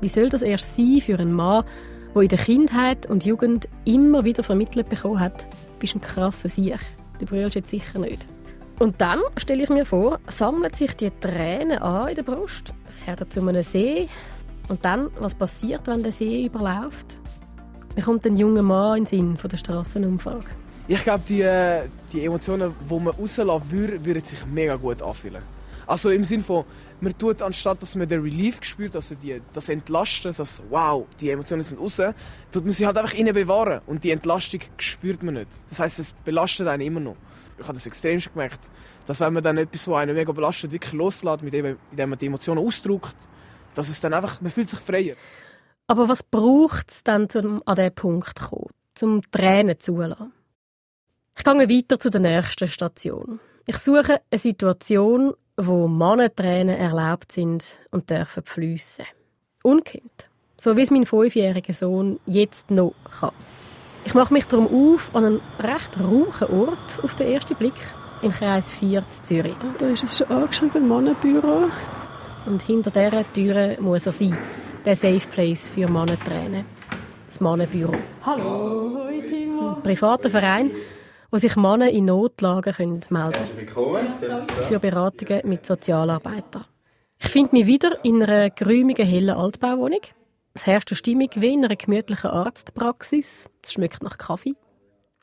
Wie 0.00 0.08
soll 0.08 0.28
das 0.28 0.42
erst 0.42 0.76
sein 0.76 1.00
für 1.00 1.18
einen 1.18 1.32
Mann, 1.32 1.64
der 2.14 2.22
in 2.22 2.28
der 2.28 2.38
Kindheit 2.38 3.06
und 3.06 3.24
Jugend 3.26 3.68
immer 3.84 4.24
wieder 4.24 4.44
vermittelt 4.44 4.88
bekommen 4.88 5.18
hat, 5.18 5.44
bist 5.80 5.96
ein 5.96 6.00
krasser 6.00 6.48
Sieg, 6.48 6.78
du 7.18 7.26
brüllst 7.26 7.56
jetzt 7.56 7.70
sicher 7.70 7.98
nicht. 7.98 8.26
Und 8.78 9.00
dann, 9.00 9.20
stelle 9.36 9.64
ich 9.64 9.70
mir 9.70 9.84
vor, 9.84 10.20
sammeln 10.28 10.72
sich 10.72 10.94
die 10.94 11.10
Tränen 11.10 11.78
an 11.78 12.08
in 12.08 12.14
der 12.14 12.22
Brust, 12.22 12.72
werden 13.06 13.28
zu 13.28 13.40
einem 13.40 13.62
See. 13.64 14.08
Und 14.68 14.84
dann, 14.84 15.10
was 15.18 15.34
passiert, 15.34 15.86
wenn 15.86 16.02
der 16.02 16.12
See 16.12 16.46
überläuft? 16.46 17.20
Mir 17.96 18.02
kommt 18.02 18.24
ein 18.26 18.36
junger 18.36 18.62
Mann 18.62 18.98
in 18.98 19.04
den 19.04 19.06
Sinn 19.06 19.36
von 19.36 19.50
der 19.50 19.56
Strassenumfrage. 19.56 20.46
Ich 20.86 21.02
glaube, 21.02 21.22
die, 21.28 21.42
äh, 21.42 21.88
die 22.12 22.24
Emotionen, 22.24 22.74
die 22.88 22.94
man 22.94 23.08
rauslassen 23.08 23.70
würde, 23.70 24.04
würden 24.04 24.24
sich 24.24 24.46
mega 24.46 24.76
gut 24.76 25.02
anfühlen. 25.02 25.42
Also 25.86 26.10
im 26.10 26.24
Sinne 26.24 26.44
von, 26.44 26.64
man 27.00 27.16
tut, 27.18 27.42
anstatt 27.42 27.82
dass 27.82 27.94
man 27.94 28.08
den 28.08 28.20
Relief 28.20 28.58
spürt, 28.62 28.94
also 28.94 29.14
die, 29.14 29.40
das 29.52 29.68
Entlasten, 29.68 30.32
das 30.36 30.62
wow, 30.70 31.06
die 31.20 31.30
Emotionen 31.30 31.62
sind 31.62 31.80
raus, 31.80 32.00
tut 32.52 32.64
man 32.64 32.72
sie 32.72 32.86
halt 32.86 32.96
einfach 32.96 33.14
innen 33.14 33.34
bewahren. 33.34 33.80
Und 33.86 34.04
die 34.04 34.12
Entlastung 34.12 34.60
spürt 34.76 35.22
man 35.22 35.34
nicht. 35.34 35.48
Das 35.68 35.80
heißt, 35.80 35.98
es 35.98 36.12
belastet 36.12 36.68
einen 36.68 36.82
immer 36.82 37.00
noch. 37.00 37.16
Ich 37.58 37.64
habe 37.64 37.74
das 37.74 37.86
extrem 37.86 38.20
gemerkt, 38.20 38.70
dass 39.06 39.20
wenn 39.20 39.32
man 39.32 39.42
dann 39.42 39.58
etwas, 39.58 39.84
so 39.84 39.94
einen 39.94 40.14
mega 40.14 40.32
belastet, 40.32 40.72
wirklich 40.72 40.92
loslässt, 40.92 41.42
mit 41.42 41.52
dem, 41.52 41.76
indem 41.90 42.10
man 42.10 42.18
die 42.18 42.26
Emotionen 42.26 42.64
ausdrückt, 42.64 43.16
dass 43.74 43.88
es 43.88 44.00
dann 44.00 44.14
einfach, 44.14 44.40
man 44.40 44.50
fühlt 44.50 44.70
sich 44.70 44.78
freier. 44.78 45.16
Aber 45.86 46.08
was 46.08 46.22
braucht 46.22 46.90
es 46.90 47.02
dann, 47.02 47.28
um 47.34 47.62
an 47.64 47.76
diesen 47.76 47.94
Punkt 47.94 48.38
zu 48.38 48.48
kommen, 48.48 48.70
zum 48.94 49.22
Tränen 49.30 49.78
zulassen? 49.78 50.32
Ich 51.36 51.44
gehe 51.44 51.54
weiter 51.54 52.00
zu 52.00 52.10
der 52.10 52.20
nächsten 52.20 52.68
Station. 52.68 53.40
Ich 53.66 53.78
suche 53.78 54.20
eine 54.30 54.38
Situation, 54.38 55.34
wo 55.56 55.88
Mannentränen 55.88 56.76
erlaubt 56.76 57.32
sind 57.32 57.80
und 57.90 58.10
dürfen 58.10 58.42
fliessen. 58.44 59.06
Unkind. 59.62 60.28
So 60.56 60.76
wie 60.76 60.82
es 60.82 60.90
mein 60.90 61.06
fünfjähriger 61.06 61.72
Sohn 61.72 62.18
jetzt 62.26 62.70
noch 62.70 62.94
kann. 63.20 63.32
Ich 64.04 64.14
mache 64.14 64.32
mich 64.32 64.46
darum 64.46 64.94
auf 64.94 65.10
an 65.14 65.24
einen 65.24 65.40
recht 65.60 65.98
rauchen 66.00 66.48
Ort 66.48 66.98
auf 67.02 67.14
den 67.14 67.32
ersten 67.32 67.54
Blick 67.56 67.74
im 68.22 68.32
Kreis 68.32 68.72
4 68.72 69.08
zu 69.10 69.22
Zürich. 69.22 69.54
Da 69.78 69.86
ist 69.86 70.04
es 70.04 70.18
schon 70.18 70.28
angeschrieben, 70.28 70.88
Mannenbüro. 70.88 71.68
Und 72.46 72.62
hinter 72.62 72.90
dieser 72.90 73.30
Tür 73.32 73.76
muss 73.80 74.06
er 74.06 74.12
sein. 74.12 74.36
Der 74.84 74.96
Safe 74.96 75.26
Place 75.28 75.68
für 75.68 75.88
Mannentränen. 75.88 76.64
Das 77.26 77.40
Mannenbüro. 77.40 77.92
Hallo, 78.24 79.04
hoi 79.04 79.20
Timo. 79.20 79.74
Ein 79.76 79.82
privater 79.82 80.30
Verein, 80.30 80.70
wo 81.30 81.36
sich 81.36 81.54
Männer 81.56 81.90
in 81.90 82.06
Notlagen 82.06 82.72
können 82.72 83.00
melden 83.10 83.34
Herzlich 83.34 83.56
willkommen. 83.58 84.08
für 84.68 84.78
Beratungen 84.78 85.42
mit 85.44 85.66
Sozialarbeitern. 85.66 86.64
Ich 87.20 87.28
finde 87.28 87.52
mich 87.52 87.66
wieder 87.66 88.02
in 88.04 88.22
einer 88.22 88.48
geräumigen, 88.50 89.06
hellen 89.06 89.30
Altbauwohnung. 89.36 90.00
Es 90.58 90.66
herrscht 90.66 90.90
eine 90.90 90.96
Stimmung 90.96 91.28
wie 91.36 91.54
in 91.54 91.64
einer 91.64 91.76
gemütlichen 91.76 92.30
Arztpraxis. 92.30 93.48
Es 93.62 93.74
schmeckt 93.74 94.02
nach 94.02 94.18
Kaffee. 94.18 94.56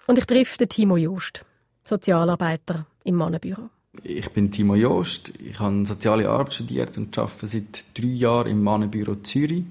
Und 0.08 0.18
ich 0.18 0.26
treffe 0.28 0.58
den 0.58 0.70
Timo 0.70 0.96
Jost, 0.96 1.44
Sozialarbeiter 1.84 2.86
im 3.04 3.16
Mannenbüro. 3.16 3.70
Ich 4.02 4.32
bin 4.32 4.50
Timo 4.50 4.76
Joost. 4.76 5.34
Ich 5.38 5.60
habe 5.60 5.86
soziale 5.86 6.30
Arbeit 6.30 6.54
studiert 6.54 6.98
und 6.98 7.20
arbeite 7.20 7.48
seit 7.48 7.84
drei 7.94 8.08
Jahren 8.08 8.48
im 8.48 8.64
Mannenbüro 8.64 9.16
Zürich. 9.16 9.66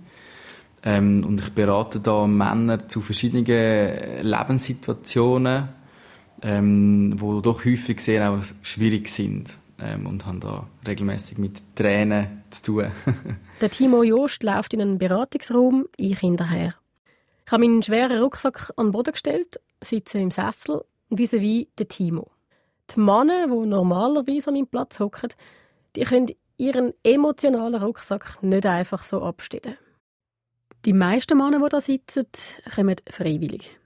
Ähm, 0.82 1.24
und 1.24 1.40
ich 1.40 1.50
berate 1.54 1.98
da 1.98 2.26
Männer 2.26 2.86
zu 2.86 3.00
verschiedenen 3.00 3.46
Lebenssituationen, 4.22 5.70
ähm, 6.42 7.16
doch 7.42 7.64
häufig 7.64 8.00
sehr 8.00 8.38
schwierig 8.60 9.08
sind. 9.08 9.56
Ähm, 9.80 10.06
und 10.08 10.26
haben 10.26 10.40
da 10.40 10.66
regelmäßig 10.86 11.38
mit 11.38 11.74
Tränen 11.74 12.42
zu 12.50 12.62
tun. 12.64 12.90
Der 13.60 13.70
Timo 13.70 14.02
Jost 14.02 14.42
läuft 14.42 14.74
in 14.74 14.80
einen 14.80 14.98
Beratungsraum, 14.98 15.86
ich 15.96 16.18
hinterher. 16.18 16.74
Ich 17.46 17.52
habe 17.52 17.62
meinen 17.62 17.82
schweren 17.82 18.20
Rucksack 18.20 18.72
an 18.76 18.86
den 18.86 18.92
Boden 18.92 19.12
gestellt, 19.12 19.60
sitze 19.80 20.18
im 20.18 20.30
Sessel 20.30 20.84
vis-à-vis 21.10 21.68
der 21.78 21.88
Timo. 21.88 22.30
Die 22.90 23.00
Männer, 23.00 23.46
die 23.46 23.66
normalerweise 23.66 24.48
an 24.48 24.54
meinem 24.54 24.66
Platz 24.66 24.98
hocken, 24.98 25.30
die 25.94 26.02
können 26.02 26.30
ihren 26.56 26.94
emotionalen 27.04 27.80
Rucksack 27.80 28.42
nicht 28.42 28.66
einfach 28.66 29.04
so 29.04 29.22
abstellen. 29.22 29.76
Die 30.84 30.92
meisten 30.92 31.38
Männer, 31.38 31.60
die 31.60 31.68
da 31.68 31.80
sitzen, 31.80 32.26
kommen 32.74 32.96
freiwillig. 33.08 33.78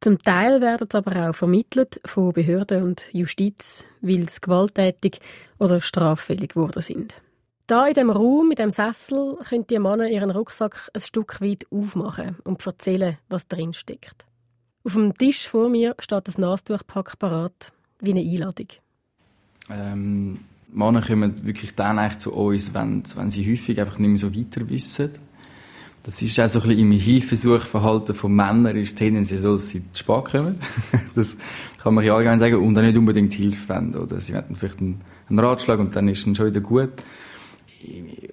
Zum 0.00 0.22
Teil 0.22 0.60
werden 0.60 0.86
sie 0.90 0.98
aber 0.98 1.30
auch 1.30 1.34
vermittelt 1.34 1.98
von 2.04 2.32
Behörden 2.34 2.82
und 2.82 3.08
Justiz, 3.12 3.86
weil 4.02 4.28
sie 4.28 4.40
gewalttätig 4.40 5.18
oder 5.58 5.80
straffällig 5.80 6.50
geworden 6.52 6.82
sind. 6.82 7.14
Da 7.66 7.86
in 7.86 7.94
dem 7.94 8.10
Raum, 8.10 8.50
in 8.50 8.56
dem 8.56 8.70
Sessel, 8.70 9.38
können 9.48 9.66
die 9.66 9.78
Männer 9.78 10.08
ihren 10.08 10.30
Rucksack 10.30 10.90
ein 10.92 11.00
Stück 11.00 11.40
weit 11.40 11.66
aufmachen 11.70 12.36
und 12.44 12.64
erzählen, 12.66 13.16
was 13.30 13.48
drin 13.48 13.72
steckt. 13.72 14.26
Auf 14.84 14.92
dem 14.92 15.16
Tisch 15.16 15.48
vor 15.48 15.70
mir 15.70 15.94
steht 15.98 16.28
ein 16.28 16.40
Nastuchpack 16.42 17.18
parat, 17.18 17.72
wie 18.00 18.10
eine 18.10 18.20
Einladung. 18.20 18.66
Ähm, 19.70 20.40
Männer 20.70 21.00
kommen 21.00 21.46
wirklich 21.46 21.74
dann 21.74 21.98
eigentlich 21.98 22.18
zu 22.18 22.34
uns, 22.34 22.74
wenn, 22.74 23.02
wenn 23.16 23.30
sie 23.30 23.50
häufig 23.50 23.80
einfach 23.80 23.98
nicht 23.98 24.10
mehr 24.10 24.18
so 24.18 24.36
weiter 24.36 24.68
wissen. 24.68 25.12
Das 26.02 26.20
ist 26.20 26.38
auch 26.38 26.48
so 26.48 26.60
ein 26.60 26.68
bisschen 26.68 26.92
im 26.92 27.00
Hilfesuchverhalten 27.00 28.14
von 28.14 28.34
Männern 28.34 28.76
ist 28.76 28.98
tendenziell 28.98 29.40
so, 29.40 29.52
dass 29.52 29.70
sie 29.70 29.90
zu 29.92 30.04
spät 30.04 30.24
kommen. 30.26 30.60
das 31.14 31.34
kann 31.82 31.94
man 31.94 32.04
ja 32.04 32.14
allgemein 32.14 32.40
sagen 32.40 32.56
und 32.56 32.74
dann 32.74 32.84
nicht 32.84 32.98
unbedingt 32.98 33.32
Hilfe 33.32 33.70
wenden. 33.70 33.96
Oder 33.96 34.20
sie 34.20 34.34
wollen 34.34 34.54
vielleicht 34.54 34.80
einen, 34.80 35.00
einen 35.30 35.38
Ratschlag 35.38 35.78
und 35.78 35.96
dann 35.96 36.08
ist 36.08 36.26
es 36.26 36.36
schon 36.36 36.46
wieder 36.46 36.60
gut. 36.60 36.92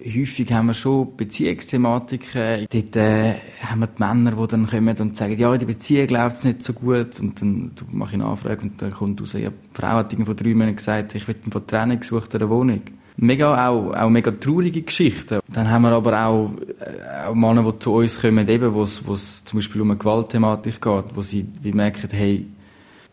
Häufig 0.04 0.52
haben 0.52 0.66
wir 0.66 0.74
schon 0.74 1.16
Beziehungsthematiken. 1.16 2.66
Dort 2.70 2.96
äh, 2.96 3.34
haben 3.62 3.80
wir 3.80 3.86
die 3.86 4.02
Männer, 4.02 4.32
die 4.32 4.48
dann 4.48 4.66
kommen 4.66 4.96
und 4.98 5.16
sagen, 5.16 5.38
ja, 5.38 5.52
in 5.52 5.60
der 5.60 5.66
Beziehung 5.66 6.08
läuft 6.08 6.36
es 6.36 6.44
nicht 6.44 6.62
so 6.62 6.72
gut. 6.72 7.20
Und 7.20 7.40
dann 7.40 7.72
mache 7.90 8.10
ich 8.10 8.14
eine 8.14 8.26
Anfrage 8.26 8.62
und 8.62 8.80
dann 8.80 8.92
kommt 8.92 9.20
raus, 9.20 9.32
ja, 9.34 9.50
die 9.50 9.54
Frau 9.74 9.88
hat 9.88 10.14
vor 10.24 10.34
drei 10.34 10.54
Monaten 10.54 10.76
gesagt, 10.76 11.14
ich 11.14 11.26
will 11.28 11.36
von 11.50 11.66
Training 11.66 12.00
gesucht 12.00 12.34
eine 12.34 12.48
Wohnung. 12.48 12.82
Mega, 13.16 13.68
auch, 13.68 13.92
auch 13.94 14.08
mega 14.08 14.30
traurige 14.30 14.82
Geschichten. 14.82 15.40
Dann 15.52 15.70
haben 15.70 15.82
wir 15.82 15.92
aber 15.92 16.26
auch, 16.26 16.52
äh, 16.80 17.28
auch 17.28 17.34
Männer, 17.34 17.62
die 17.70 17.78
zu 17.78 17.94
uns 17.94 18.20
kommen, 18.20 18.48
wo 18.48 18.82
es 18.82 19.44
zum 19.44 19.58
Beispiel 19.58 19.82
um 19.82 19.90
eine 19.90 19.98
Gewaltthematik 19.98 20.80
geht, 20.80 21.04
wo 21.14 21.22
sie 21.22 21.46
wie 21.60 21.72
merken, 21.72 22.08
hey, 22.10 22.46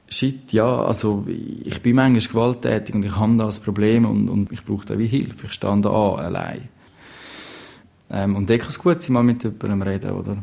shit, 0.10 0.52
ja, 0.54 0.84
also 0.84 1.26
ich 1.28 1.82
bin 1.82 1.96
manchmal 1.96 2.22
gewalttätig 2.22 2.96
und 2.96 3.04
ich 3.04 3.16
habe 3.16 3.38
da 3.38 3.48
ein 3.48 3.62
Problem 3.64 4.06
und, 4.06 4.30
und 4.30 4.52
ich 4.52 4.64
brauche 4.64 4.86
da 4.86 4.98
wie 4.98 5.08
Hilfe. 5.08 5.48
Ich 5.48 5.54
stehe 5.54 5.80
da 5.82 5.90
an, 5.90 6.20
allein. 6.20 6.70
Ähm, 8.10 8.36
und 8.36 8.50
da 8.50 8.58
kann 8.58 8.70
es 8.70 8.80
gut 8.80 9.02
sein, 9.04 9.14
mal 9.14 9.24
mit 9.24 9.44
jemandem 9.44 9.82
reden, 9.82 10.12
oder? 10.12 10.38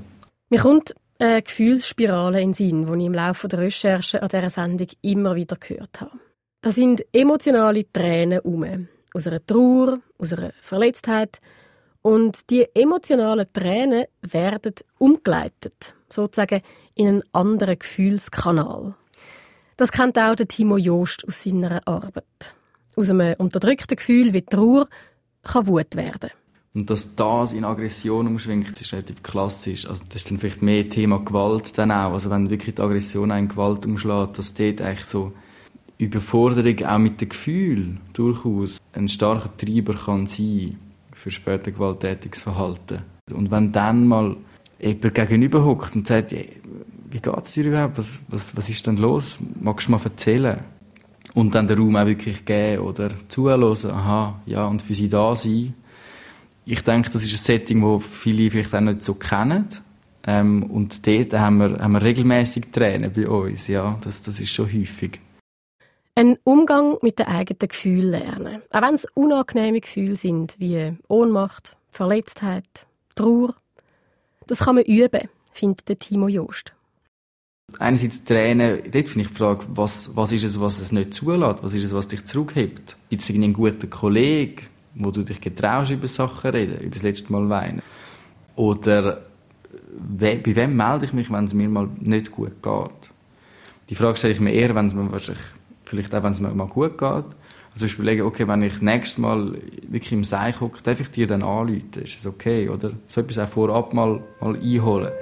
Mir 0.50 0.60
kommt 0.60 0.94
eine 1.18 1.42
Gefühlsspirale 1.42 2.40
in 2.40 2.48
den 2.48 2.54
Sinn, 2.54 2.86
die 2.86 2.98
ich 2.98 3.06
im 3.06 3.14
Laufe 3.14 3.48
der 3.48 3.60
Recherche 3.60 4.22
an 4.22 4.28
dieser 4.28 4.50
Sendung 4.50 4.88
immer 5.02 5.34
wieder 5.34 5.56
gehört 5.56 6.00
habe. 6.00 6.12
Da 6.60 6.70
sind 6.70 7.04
emotionale 7.12 7.90
Tränen 7.92 8.40
um. 8.40 8.88
Aus 9.14 9.26
einer 9.26 9.44
Trauer, 9.44 10.00
aus 10.18 10.32
einer 10.32 10.52
Verletztheit. 10.60 11.40
Und 12.02 12.50
die 12.50 12.66
emotionalen 12.74 13.46
Tränen 13.52 14.04
werden 14.20 14.74
umgeleitet, 14.98 15.94
sozusagen 16.08 16.60
in 16.94 17.08
einen 17.08 17.22
anderen 17.32 17.78
Gefühlskanal. 17.78 18.94
Das 19.76 19.92
kennt 19.92 20.18
auch 20.18 20.34
der 20.34 20.48
Timo 20.48 20.78
Joost 20.78 21.28
aus 21.28 21.42
seiner 21.42 21.86
Arbeit. 21.86 22.54
Aus 22.96 23.10
einem 23.10 23.34
unterdrückten 23.36 23.96
Gefühl 23.96 24.32
wie 24.32 24.40
Trauer 24.40 24.88
kann 25.42 25.66
Wut 25.66 25.96
werden. 25.96 26.30
Und 26.72 26.88
dass 26.88 27.14
das 27.14 27.52
in 27.52 27.64
Aggression 27.64 28.26
umschwingt, 28.26 28.80
ist 28.80 28.92
relativ 28.92 29.22
klassisch. 29.22 29.86
Also 29.86 30.02
das 30.08 30.16
ist 30.16 30.30
dann 30.30 30.38
vielleicht 30.38 30.62
mehr 30.62 30.88
Thema 30.88 31.18
Gewalt 31.18 31.76
dann 31.76 31.90
auch. 31.90 32.12
Also 32.12 32.30
wenn 32.30 32.48
wirklich 32.48 32.74
die 32.74 32.82
Aggression 32.82 33.30
einen 33.30 33.48
Gewalt 33.48 33.84
umschlägt, 33.84 34.38
dass 34.38 34.54
dort 34.54 34.80
eigentlich 34.80 35.04
so 35.04 35.32
Überforderung 35.98 36.84
auch 36.86 36.98
mit 36.98 37.20
dem 37.20 37.28
Gefühl 37.28 37.96
durchaus 38.12 38.78
ein 38.92 39.08
starker 39.08 39.54
Treiber 39.56 39.94
kann 39.94 40.26
sein 40.26 40.78
für 41.12 41.30
später 41.30 41.70
gewalttätiges 41.70 42.40
Verhalten. 42.42 43.02
Und 43.32 43.50
wenn 43.50 43.72
dann 43.72 44.06
mal 44.06 44.36
jemand 44.78 45.14
gegenüber 45.14 45.64
hockt 45.64 45.96
und 45.96 46.06
sagt, 46.06 46.34
wie 47.24 47.30
es 47.30 47.52
dir 47.52 47.64
überhaupt? 47.64 47.98
Was, 47.98 48.20
was, 48.28 48.56
was 48.56 48.68
ist 48.68 48.86
denn 48.86 48.96
los? 48.96 49.38
Magst 49.60 49.88
du 49.88 49.92
mal 49.92 50.00
erzählen? 50.02 50.60
Und 51.34 51.54
dann 51.54 51.68
den 51.68 51.78
Raum 51.78 51.96
auch 51.96 52.06
wirklich 52.06 52.44
geben 52.44 52.82
oder 52.82 53.10
zuhören. 53.28 53.90
Aha, 53.90 54.40
ja, 54.46 54.66
und 54.66 54.82
für 54.82 54.94
sie 54.94 55.08
da 55.08 55.34
sein. 55.36 55.74
Ich 56.64 56.82
denke, 56.82 57.10
das 57.10 57.22
ist 57.22 57.34
ein 57.34 57.58
Setting, 57.58 57.82
das 57.82 58.04
viele 58.04 58.50
vielleicht 58.50 58.74
auch 58.74 58.80
nicht 58.80 59.04
so 59.04 59.14
kennen. 59.14 59.66
Ähm, 60.26 60.64
und 60.64 61.06
dort 61.06 61.32
haben 61.34 61.58
wir, 61.58 61.78
haben 61.78 61.92
wir 61.92 62.02
regelmäßig 62.02 62.72
Tränen 62.72 63.12
bei 63.12 63.28
uns. 63.28 63.68
Ja, 63.68 63.98
das, 64.02 64.22
das 64.22 64.40
ist 64.40 64.50
schon 64.50 64.66
häufig. 64.72 65.20
Ein 66.16 66.38
Umgang 66.44 66.96
mit 67.02 67.18
den 67.18 67.26
eigenen 67.26 67.68
Gefühlen 67.68 68.10
lernen. 68.10 68.62
Auch 68.70 68.82
wenn 68.82 68.94
es 68.94 69.06
unangenehme 69.14 69.80
Gefühle 69.80 70.16
sind, 70.16 70.56
wie 70.58 70.94
Ohnmacht, 71.08 71.76
Verletztheit, 71.90 72.86
Trauer. 73.14 73.54
Das 74.46 74.60
kann 74.60 74.76
man 74.76 74.84
üben, 74.84 75.28
findet 75.52 76.00
Timo 76.00 76.28
Joost. 76.28 76.75
Einerseits 77.78 78.24
Tränen, 78.24 78.78
dort 78.90 79.08
finde 79.08 79.26
ich 79.26 79.28
die 79.28 79.36
Frage, 79.36 79.64
was, 79.68 80.14
was 80.14 80.30
ist 80.30 80.44
es, 80.44 80.60
was 80.60 80.80
es 80.80 80.92
nicht 80.92 81.14
zulässt? 81.14 81.62
Was 81.62 81.74
ist 81.74 81.84
es, 81.84 81.92
was 81.92 82.08
dich 82.08 82.24
zurückhebt? 82.24 82.96
Gibt 83.10 83.22
es 83.22 83.28
einen 83.28 83.52
guten 83.52 83.90
Kollegen, 83.90 84.66
wo 84.94 85.10
du 85.10 85.24
dich 85.24 85.40
getraust, 85.40 85.90
über 85.90 86.06
Sachen 86.06 86.50
reden, 86.50 86.78
über 86.80 86.94
das 86.94 87.02
letzte 87.02 87.32
Mal 87.32 87.48
weinen? 87.48 87.82
Oder 88.54 89.22
bei 89.98 90.40
wem 90.44 90.76
melde 90.76 91.06
ich 91.06 91.12
mich, 91.12 91.30
wenn 91.30 91.44
es 91.44 91.54
mir 91.54 91.68
mal 91.68 91.88
nicht 92.00 92.30
gut 92.30 92.62
geht? 92.62 93.10
Die 93.90 93.94
Frage 93.94 94.16
stelle 94.16 94.34
ich 94.34 94.40
mir 94.40 94.52
eher, 94.52 94.74
wenn 94.74 94.86
es 94.86 94.94
mir 94.94 95.10
wahrscheinlich, 95.10 95.44
vielleicht 95.84 96.14
auch, 96.14 96.22
wenn 96.22 96.32
es 96.32 96.40
mir 96.40 96.54
mal 96.54 96.68
gut 96.68 96.96
geht. 96.96 97.02
Also 97.02 97.26
zum 97.74 97.80
Beispiel 97.80 98.04
überlegen, 98.04 98.22
okay, 98.22 98.48
wenn 98.48 98.62
ich 98.62 98.80
nächstes 98.80 99.18
Mal 99.18 99.58
wirklich 99.88 100.12
im 100.12 100.24
Seich 100.24 100.60
hocke, 100.60 100.82
darf 100.82 101.00
ich 101.00 101.10
dir 101.10 101.26
dann 101.26 101.42
anrufen? 101.42 101.82
Ist 102.02 102.16
das 102.16 102.26
okay? 102.26 102.68
Oder 102.68 102.92
so 103.06 103.20
etwas 103.20 103.38
auch 103.38 103.50
vorab 103.50 103.92
mal, 103.92 104.22
mal 104.40 104.56
einholen? 104.56 105.12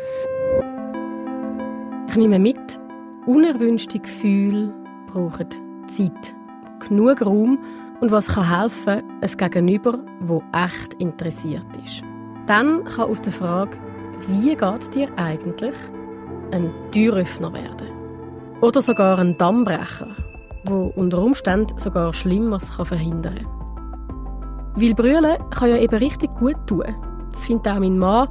Ich 2.14 2.18
nehme 2.18 2.38
mit, 2.38 2.78
unerwünschte 3.26 3.98
Gefühle 3.98 4.72
brauchen 5.08 5.48
Zeit, 5.88 6.32
genug 6.78 7.20
Raum 7.20 7.58
und 8.00 8.12
was 8.12 8.28
kann 8.28 8.56
helfen, 8.56 9.02
ein 9.20 9.36
Gegenüber, 9.36 9.98
wo 10.20 10.40
echt 10.52 10.94
interessiert 11.00 11.66
ist. 11.84 12.04
Dann 12.46 12.84
kann 12.84 13.10
aus 13.10 13.20
der 13.20 13.32
Frage, 13.32 13.78
wie 14.28 14.54
geht 14.54 14.80
es 14.80 14.90
dir 14.90 15.08
eigentlich, 15.16 15.74
ein 16.52 16.72
Türöffner 16.92 17.52
werden. 17.52 17.88
Oder 18.60 18.80
sogar 18.80 19.18
ein 19.18 19.36
Dammbrecher, 19.36 20.14
wo 20.66 20.92
unter 20.94 21.20
Umständen 21.20 21.76
sogar 21.80 22.14
Schlimmeres 22.14 22.76
kann 22.76 22.86
verhindern 22.86 23.40
kann. 23.40 24.72
Weil 24.76 24.94
Brüllen 24.94 25.38
kann 25.50 25.68
ja 25.68 25.78
eben 25.78 25.96
richtig 25.96 26.32
gut 26.36 26.64
tun. 26.68 26.94
Das 27.32 27.42
findet 27.42 27.66
auch 27.66 27.80
mein 27.80 27.98
Mann, 27.98 28.28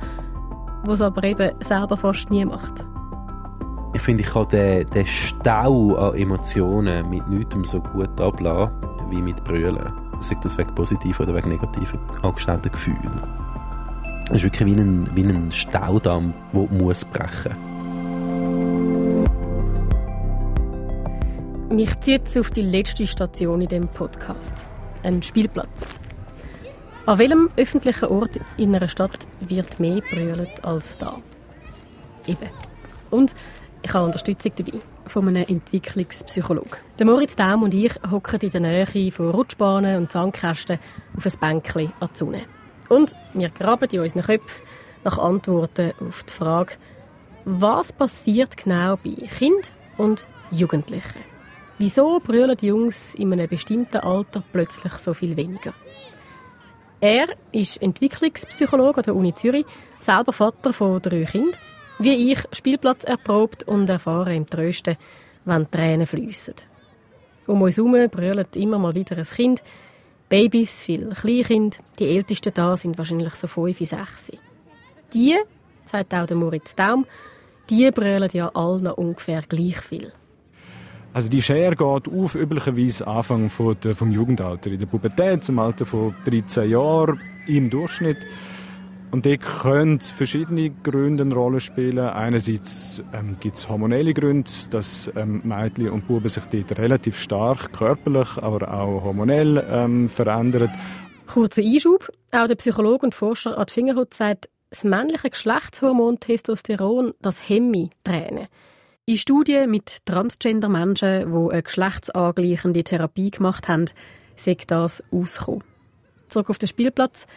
was 0.86 1.02
aber 1.02 1.26
eben 1.26 1.52
selber 1.62 1.98
fast 1.98 2.32
nie 2.32 2.46
macht 2.46 2.86
finde, 4.04 4.24
ich 4.24 4.30
kann 4.30 4.48
den, 4.50 4.90
den 4.90 5.08
Stau 5.08 5.96
an 5.96 6.16
Emotionen 6.16 7.10
mit 7.10 7.28
nichts 7.30 7.72
so 7.72 7.80
gut 7.80 8.20
ablassen 8.20 8.72
wie 9.10 9.22
mit 9.22 9.44
Brüllen. 9.44 9.94
Sei 10.20 10.36
das 10.42 10.58
wegen 10.58 10.76
positiven 10.76 11.26
oder 11.26 11.36
wegen 11.36 11.50
negativen 11.50 12.00
angestauten 12.22 12.72
Gefühlen. 12.72 13.22
Es 14.30 14.38
ist 14.38 14.44
wirklich 14.44 14.66
wie 14.66 14.80
ein, 14.80 15.10
wie 15.16 15.24
ein 15.24 15.52
Staudamm, 15.52 16.34
der 16.54 16.68
muss 16.72 17.06
brechen 17.06 17.56
Mich 21.70 22.00
zieht 22.02 22.26
jetzt 22.26 22.38
auf 22.38 22.52
die 22.52 22.62
letzte 22.62 23.08
Station 23.08 23.62
in 23.62 23.68
dem 23.68 23.88
Podcast. 23.88 24.68
Ein 25.04 25.24
Spielplatz. 25.24 25.92
An 27.06 27.18
welchem 27.18 27.50
öffentlichen 27.58 28.10
Ort 28.10 28.40
in 28.58 28.76
einer 28.76 28.88
Stadt 28.88 29.28
wird 29.40 29.80
mehr 29.80 30.02
brüllt 30.10 30.64
als 30.64 30.98
da? 30.98 31.18
Eben. 32.28 32.50
Und 33.10 33.34
ich 33.84 33.94
habe 33.94 34.06
Unterstützung 34.06 34.54
dabei 34.56 34.80
von 35.08 35.28
einem 35.28 35.46
Entwicklungspsychologen. 35.48 36.78
Moritz 37.04 37.36
Daum 37.36 37.64
und 37.64 37.74
ich 37.74 37.94
hocken 38.10 38.40
in 38.40 38.50
der 38.50 38.62
Nähe 38.62 39.12
von 39.12 39.30
Rutschbahnen 39.30 39.98
und 39.98 40.12
Sandkästen 40.12 40.80
auf 41.18 41.26
ein 41.26 41.40
Bänkchen 41.40 41.92
an 42.00 42.10
die 42.14 42.18
Sonne. 42.18 42.46
Und 42.90 43.14
wir 43.34 43.50
graben 43.50 43.90
in 43.92 44.00
unseren 44.00 44.24
Köpfen 44.24 44.66
nach 45.04 45.18
Antworten 45.18 45.94
auf 46.00 46.24
die 46.24 46.34
Frage, 46.34 46.74
was 47.46 47.92
passiert 47.92 48.56
genau 48.56 48.96
bei 48.96 49.28
Kind 49.28 49.74
und 49.98 50.26
Jugendlichen? 50.50 51.22
Wieso 51.78 52.20
brüllen 52.20 52.56
die 52.56 52.68
Jungs 52.68 53.14
in 53.16 53.34
einem 53.34 53.50
bestimmten 53.50 53.98
Alter 53.98 54.44
plötzlich 54.54 54.94
so 54.94 55.14
viel 55.14 55.36
weniger? 55.36 55.74
Er 57.02 57.28
ist 57.52 57.82
Entwicklungspsychologe 57.82 59.00
an 59.00 59.04
der 59.04 59.16
Uni 59.16 59.34
Zürich, 59.34 59.66
selber 60.00 60.32
Vater 60.32 60.72
von 60.72 61.02
drei 61.02 61.26
Kindern 61.26 61.60
wie 62.00 62.32
ich 62.32 62.40
Spielplatz 62.52 63.04
erprobt 63.04 63.64
und 63.64 63.90
erfahre 63.90 64.36
im 64.36 64.46
Trösten, 64.46 64.98
wenn 65.46 65.70
Tränen 65.70 66.08
fließen. 66.08 66.56
Um 67.48 67.62
uns 67.62 67.78
herum 67.78 67.96
brüllt 68.10 68.56
immer 68.56 68.80
mal 68.80 68.96
wieder 68.96 69.18
ein 69.18 69.26
Kind. 69.26 69.62
Babys, 70.30 70.82
viele 70.82 71.10
Kleinkind. 71.10 71.80
Die 72.00 72.08
ältesten 72.08 72.54
da 72.54 72.76
sind 72.78 72.98
wahrscheinlich 72.98 73.34
so 73.36 73.48
fünf, 73.48 73.78
sechs. 73.80 74.32
Die, 75.14 75.36
sagt 75.86 76.14
auch 76.14 76.26
der 76.26 76.38
Moritz 76.38 76.76
Daum, 76.76 77.06
die 77.70 77.92
brüllen 77.92 78.30
ja 78.34 78.50
alle 78.54 78.80
noch 78.80 78.98
ungefähr 78.98 79.42
gleich 79.48 79.80
viel. 79.80 80.12
Also 81.14 81.30
die 81.30 81.42
Schere 81.42 81.76
geht 81.76 82.08
auf 82.12 82.34
üblicherweise 82.34 83.06
Anfang 83.06 83.48
vom 83.50 84.12
Jugendalter. 84.12 84.72
In 84.72 84.80
der 84.80 84.88
Pubertät, 84.88 85.44
zum 85.44 85.60
Alter 85.60 85.86
von 85.86 86.16
13 86.26 86.72
Jahren 86.72 87.22
im 87.48 87.70
Durchschnitt. 87.70 88.18
Und 89.14 89.28
die 89.28 89.38
können 89.38 90.00
verschiedene 90.00 90.72
Gründe 90.72 91.22
eine 91.22 91.36
Rolle 91.36 91.60
spielen. 91.60 92.00
Einerseits 92.00 93.04
ähm, 93.14 93.38
gibt 93.40 93.58
es 93.58 93.70
hormonelle 93.70 94.12
Gründe, 94.12 94.50
dass 94.72 95.08
ähm, 95.16 95.40
Mädchen 95.44 95.92
und 95.92 96.08
Buben 96.08 96.28
sich 96.28 96.44
dort 96.46 96.80
relativ 96.80 97.20
stark 97.20 97.72
körperlich, 97.74 98.40
aber 98.40 98.74
auch 98.74 99.04
hormonell 99.04 99.64
ähm, 99.70 100.10
verändern. 100.10 100.72
Kurzer 101.28 101.62
Einschub. 101.62 102.12
Auch 102.32 102.48
der 102.48 102.56
Psychologe 102.56 103.06
und 103.06 103.14
Forscher 103.14 103.56
Ad 103.56 103.72
Fingerhut 103.72 104.16
sagt, 104.16 104.50
das 104.72 104.84
männliche 104.84 105.30
Geschlechtshormon 105.30 106.20
Testosteron, 106.20 107.14
das 107.22 107.48
hemme 107.48 107.92
Tränen. 108.04 108.48
In 109.06 109.18
Studien 109.18 109.70
mit 109.70 110.08
Transgender-Menschen, 110.08 111.32
die 111.32 111.52
eine 111.52 111.62
geschlechtsangleichende 111.62 112.84
Therapie 112.84 113.30
gemacht 113.30 113.68
haben, 113.68 113.86
sagt 114.36 114.72
das 114.72 115.04
ausgekommen. 115.12 115.64
Zurück 116.30 116.50
auf 116.50 116.58
den 116.58 116.68
Spielplatz. 116.68 117.28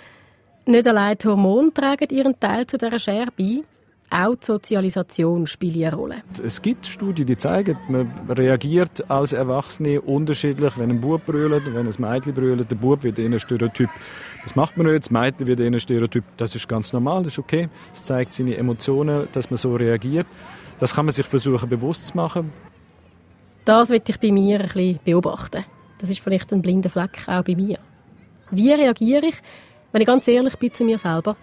Nicht 0.68 0.88
allein 0.88 1.16
die 1.16 1.28
Hormone 1.28 1.72
tragen 1.72 2.08
ihren 2.10 2.38
Teil 2.40 2.66
zu 2.66 2.76
dieser 2.76 2.98
Schere 2.98 3.28
bei. 3.38 3.62
auch 4.10 4.34
die 4.34 4.46
Sozialisation 4.46 5.46
spielt 5.46 5.76
eine 5.76 5.94
Rolle. 5.94 6.16
Es 6.44 6.60
gibt 6.60 6.86
Studien, 6.86 7.24
die 7.26 7.36
zeigen, 7.36 7.78
man 7.88 8.10
reagiert 8.28 9.08
als 9.08 9.32
Erwachsene 9.32 10.00
unterschiedlich, 10.00 10.76
wenn 10.76 10.90
ein 10.90 11.00
Bub 11.00 11.24
brüllt, 11.24 11.72
wenn 11.72 11.86
ein 11.86 11.94
Mädchen 11.98 12.34
brüllt. 12.34 12.68
Der 12.68 12.76
Bub 12.76 13.04
wird 13.04 13.20
eher 13.20 13.38
Stereotyp. 13.38 13.90
Das 14.42 14.56
macht 14.56 14.76
man 14.76 14.86
nicht, 14.86 15.04
das 15.04 15.10
Mädchen 15.10 15.46
wird 15.46 15.60
eher 15.60 15.78
Stereotyp. 15.78 16.24
Das 16.36 16.52
ist 16.54 16.68
ganz 16.68 16.92
normal, 16.92 17.22
das 17.22 17.34
ist 17.34 17.38
okay. 17.38 17.68
Es 17.92 18.02
zeigt 18.02 18.32
seine 18.32 18.56
Emotionen, 18.56 19.28
dass 19.32 19.50
man 19.50 19.58
so 19.58 19.74
reagiert. 19.76 20.26
Das 20.80 20.94
kann 20.94 21.06
man 21.06 21.12
sich 21.12 21.26
versuchen 21.26 21.68
bewusst 21.68 22.08
zu 22.08 22.16
machen. 22.16 22.52
Das 23.64 23.90
will 23.90 24.02
ich 24.04 24.20
bei 24.20 24.32
mir 24.32 24.60
ein 24.60 24.66
bisschen 24.66 24.98
beobachten. 25.04 25.64
Das 26.00 26.10
ist 26.10 26.20
vielleicht 26.20 26.52
ein 26.52 26.60
blinder 26.60 26.90
Fleck 26.90 27.22
auch 27.28 27.44
bei 27.44 27.54
mir. 27.54 27.78
Wie 28.50 28.72
reagiere 28.72 29.26
ich, 29.26 29.36
wenn 29.96 30.02
ich 30.02 30.08
ganz 30.08 30.28
ehrlich 30.28 30.58
bin 30.58 30.74
zu 30.74 30.84
mir 30.84 30.98
selber, 30.98 31.36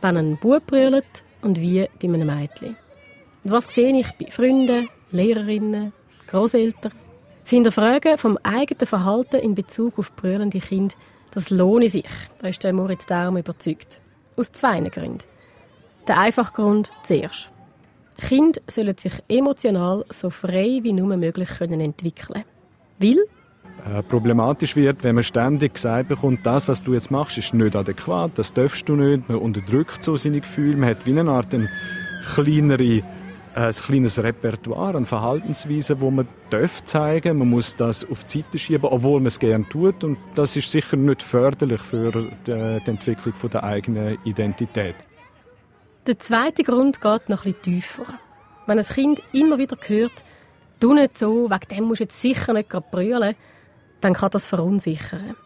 wenn 0.00 0.16
ein 0.16 0.36
Bub 0.36 0.66
brüllt 0.66 1.22
und 1.42 1.60
wie 1.60 1.88
bei 2.02 2.08
einem 2.08 2.26
Mädchen? 2.26 2.76
Und 3.44 3.52
was 3.52 3.72
sehe 3.72 3.96
ich 3.96 4.10
bei 4.18 4.28
Freunden, 4.32 4.88
Lehrerinnen, 5.12 5.92
Großeltern? 6.26 6.90
Das 7.42 7.50
Hinterfragen 7.50 8.18
vom 8.18 8.36
eigenen 8.42 8.84
Verhalten 8.84 9.36
in 9.36 9.54
Bezug 9.54 9.96
auf 9.96 10.10
brüllende 10.16 10.58
Kinder, 10.58 10.96
das 11.30 11.50
lohne 11.50 11.88
sich. 11.88 12.10
Da 12.42 12.48
ist 12.48 12.64
der 12.64 12.72
Moritz 12.72 13.06
Daum 13.06 13.36
überzeugt. 13.36 14.00
Aus 14.36 14.50
zwei 14.50 14.80
Gründen. 14.80 15.28
Der 16.08 16.18
einfache 16.18 16.52
Grund 16.52 16.90
zuerst. 17.04 17.48
Kinder 18.18 18.60
sollen 18.66 18.98
sich 18.98 19.22
emotional 19.28 20.04
so 20.10 20.30
frei 20.30 20.80
wie 20.82 20.92
nur 20.92 21.16
möglich 21.16 21.50
können 21.50 21.80
entwickeln. 21.80 22.42
Weil 22.98 23.24
äh, 23.86 24.02
problematisch 24.02 24.76
wird, 24.76 25.04
wenn 25.04 25.14
man 25.14 25.24
ständig 25.24 25.74
gesagt 25.74 26.08
bekommt, 26.08 26.44
das, 26.44 26.68
was 26.68 26.82
du 26.82 26.94
jetzt 26.94 27.10
machst, 27.10 27.38
ist 27.38 27.54
nicht 27.54 27.76
adäquat, 27.76 28.32
das 28.34 28.52
darfst 28.52 28.88
du 28.88 28.96
nicht, 28.96 29.28
man 29.28 29.38
unterdrückt 29.38 30.02
so 30.02 30.16
seine 30.16 30.40
Gefühle, 30.40 30.76
man 30.76 30.90
hat 30.90 31.06
wie 31.06 31.18
eine 31.18 31.30
Art 31.30 31.54
eine 31.54 31.68
kleinere, 32.34 32.82
äh, 32.82 33.02
ein 33.54 33.72
kleines 33.72 34.22
Repertoire 34.22 34.96
an 34.96 35.06
Verhaltensweisen, 35.06 36.00
wo 36.00 36.10
man 36.10 36.28
darf 36.50 36.84
zeigen, 36.84 37.38
man 37.38 37.48
muss 37.48 37.76
das 37.76 38.08
auf 38.08 38.24
die 38.24 38.42
Seite 38.42 38.58
schieben, 38.58 38.84
obwohl 38.84 39.20
man 39.20 39.26
es 39.26 39.38
gerne 39.38 39.66
tut 39.68 40.04
und 40.04 40.18
das 40.34 40.56
ist 40.56 40.70
sicher 40.70 40.96
nicht 40.96 41.22
förderlich 41.22 41.80
für 41.80 42.12
die, 42.12 42.80
die 42.84 42.90
Entwicklung 42.90 43.34
von 43.34 43.50
der 43.50 43.64
eigenen 43.64 44.18
Identität. 44.24 44.96
Der 46.06 46.18
zweite 46.18 46.64
Grund 46.64 47.00
geht 47.00 47.28
noch 47.28 47.44
etwas 47.44 47.62
tiefer. 47.62 48.04
Wenn 48.66 48.78
ein 48.78 48.84
Kind 48.84 49.22
immer 49.32 49.58
wieder 49.58 49.76
hört, 49.86 50.24
du 50.80 50.94
nicht 50.94 51.18
so, 51.18 51.50
wegen 51.50 51.68
dem 51.70 51.84
musst 51.84 52.00
du 52.00 52.04
jetzt 52.04 52.20
sicher 52.20 52.52
nicht 52.52 52.68
brüllen, 52.90 53.36
dann 54.00 54.14
kann 54.14 54.30
das 54.30 54.46
verunsichern. 54.46 55.36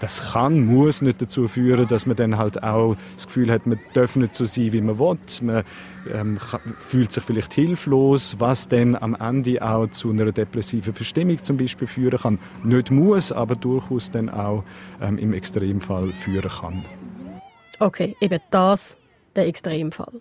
Das 0.00 0.32
kann, 0.32 0.66
muss 0.66 1.02
nicht 1.02 1.22
dazu 1.22 1.48
führen, 1.48 1.88
dass 1.88 2.06
man 2.06 2.16
dann 2.16 2.38
halt 2.38 2.62
auch 2.62 2.96
das 3.14 3.26
Gefühl 3.26 3.50
hat, 3.50 3.66
man 3.66 3.80
darf 3.94 4.14
nicht 4.16 4.34
so 4.34 4.44
sein, 4.44 4.72
wie 4.72 4.80
man 4.80 4.98
will. 4.98 5.18
Man 5.40 5.64
ähm, 6.12 6.38
fühlt 6.78 7.12
sich 7.12 7.24
vielleicht 7.24 7.52
hilflos, 7.54 8.36
was 8.38 8.68
dann 8.68 8.94
am 8.94 9.14
Ende 9.14 9.62
auch 9.62 9.88
zu 9.88 10.10
einer 10.10 10.30
depressiven 10.32 10.94
Verstimmung 10.94 11.42
zum 11.42 11.56
Beispiel 11.56 11.88
führen 11.88 12.18
kann. 12.18 12.38
Nicht 12.62 12.90
muss, 12.90 13.32
aber 13.32 13.56
durchaus 13.56 14.10
dann 14.10 14.28
auch 14.28 14.64
ähm, 15.00 15.18
im 15.18 15.32
Extremfall 15.32 16.12
führen 16.12 16.50
kann. 16.50 16.84
Okay, 17.80 18.16
eben 18.20 18.40
das, 18.50 18.98
der 19.34 19.46
Extremfall. 19.46 20.20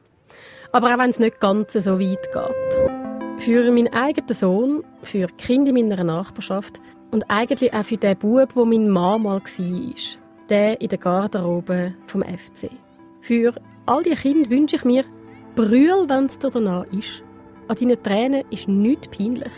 Aber 0.71 0.93
auch 0.93 0.99
wenn 0.99 1.09
es 1.09 1.19
nicht 1.19 1.39
ganz 1.39 1.73
so 1.73 1.99
weit 1.99 2.27
geht. 2.33 3.04
Für 3.37 3.69
meinen 3.71 3.93
eigenen 3.93 4.33
Sohn, 4.33 4.83
für 5.03 5.27
Kinder 5.37 5.75
in 5.75 5.87
meiner 5.87 6.03
Nachbarschaft 6.03 6.81
und 7.11 7.29
eigentlich 7.29 7.73
auch 7.73 7.83
für 7.83 7.97
den 7.97 8.17
Bub, 8.17 8.55
wo 8.55 8.65
mein 8.65 8.89
Mann 8.89 9.23
mal 9.23 9.39
war. 9.39 9.93
Der 10.49 10.81
in 10.81 10.89
der 10.89 10.97
Garderobe 10.97 11.93
vom 12.07 12.23
FC. 12.23 12.69
Für 13.21 13.53
all 13.85 14.03
die 14.03 14.15
Kinder 14.15 14.49
wünsche 14.49 14.77
ich 14.77 14.85
mir, 14.85 15.03
brüll, 15.55 16.05
wenn 16.07 16.25
es 16.25 16.39
dir 16.39 16.49
danach 16.49 16.85
ist. 16.91 17.23
An 17.67 17.75
deinen 17.75 18.01
Tränen 18.01 18.43
ist 18.51 18.67
nichts 18.67 19.07
peinlich. 19.07 19.51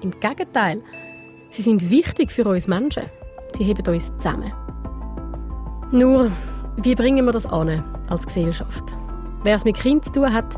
Im 0.00 0.10
Gegenteil, 0.12 0.82
sie 1.50 1.62
sind 1.62 1.90
wichtig 1.90 2.32
für 2.32 2.46
uns 2.46 2.66
Menschen. 2.66 3.04
Sie 3.52 3.64
heben 3.64 3.86
uns 3.86 4.12
zusammen. 4.16 4.52
Nur, 5.92 6.30
wie 6.76 6.94
bringen 6.94 7.24
wir 7.24 7.32
das 7.32 7.46
an 7.46 7.84
als 8.08 8.26
Gesellschaft? 8.26 8.84
Wer 9.44 9.56
es 9.56 9.64
mit 9.64 9.76
Kind 9.76 10.04
zu 10.04 10.12
tun 10.12 10.32
hat, 10.32 10.56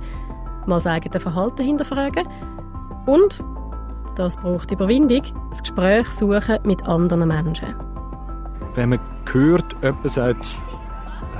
mal 0.66 0.76
das 0.76 0.86
eigene 0.86 1.20
Verhalten 1.20 1.64
hinterfragen 1.64 2.26
und 3.06 3.42
das 4.16 4.36
braucht 4.36 4.70
Überwindung, 4.70 5.22
das 5.50 5.62
Gespräch 5.62 6.08
suchen 6.08 6.58
mit 6.64 6.86
anderen 6.88 7.28
Menschen. 7.28 7.74
Wenn 8.74 8.90
man 8.90 9.00
hört, 9.30 9.76
jemand 9.82 10.10
sagt, 10.10 10.56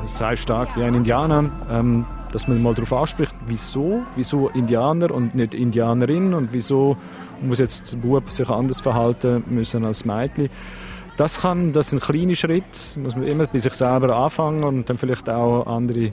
sei 0.05 0.37
stark 0.37 0.77
wie 0.77 0.85
ein 0.85 0.95
Indianer, 0.95 1.51
ähm, 1.71 2.05
dass 2.33 2.49
man 2.49 2.62
mal 2.62 2.75
darauf 2.75 2.93
anspricht, 2.93 3.35
wieso, 3.47 4.03
wieso 4.15 4.49
Indianer 4.51 5.11
und 5.11 5.35
nicht 5.35 5.55
Indianerin 5.55 6.35
und 6.35 6.53
wieso 6.53 6.97
muss 7.41 7.59
jetzt 7.59 7.95
der 7.95 7.99
Bub 7.99 8.31
sich 8.31 8.49
anders 8.49 8.81
verhalten 8.81 9.45
müssen 9.49 9.85
als 9.85 10.05
Mädchen. 10.05 10.51
Das 11.17 11.41
kann, 11.41 11.73
das 11.73 11.89
ist 11.89 11.93
ein 11.95 12.01
kleiner 12.01 12.35
Schritt, 12.35 12.99
muss 13.03 13.17
man 13.17 13.27
immer 13.27 13.47
bei 13.47 13.59
sich 13.59 13.73
selber 13.73 14.15
anfangen 14.15 14.65
und 14.65 14.91
dann 14.91 14.99
vielleicht 14.99 15.31
auch 15.31 15.67
andere 15.67 16.12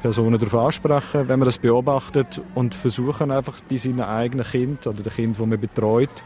Personen 0.00 0.38
darauf 0.38 0.54
ansprechen, 0.54 1.28
wenn 1.28 1.38
man 1.38 1.46
das 1.46 1.58
beobachtet 1.58 2.40
und 2.54 2.74
versuchen 2.74 3.30
einfach 3.30 3.58
bei 3.68 3.76
seinen 3.76 4.00
eigenen 4.00 4.46
Kind 4.46 4.86
oder 4.86 5.02
dem 5.02 5.12
Kind, 5.12 5.38
das 5.38 5.46
man 5.46 5.60
betreut, 5.60 6.24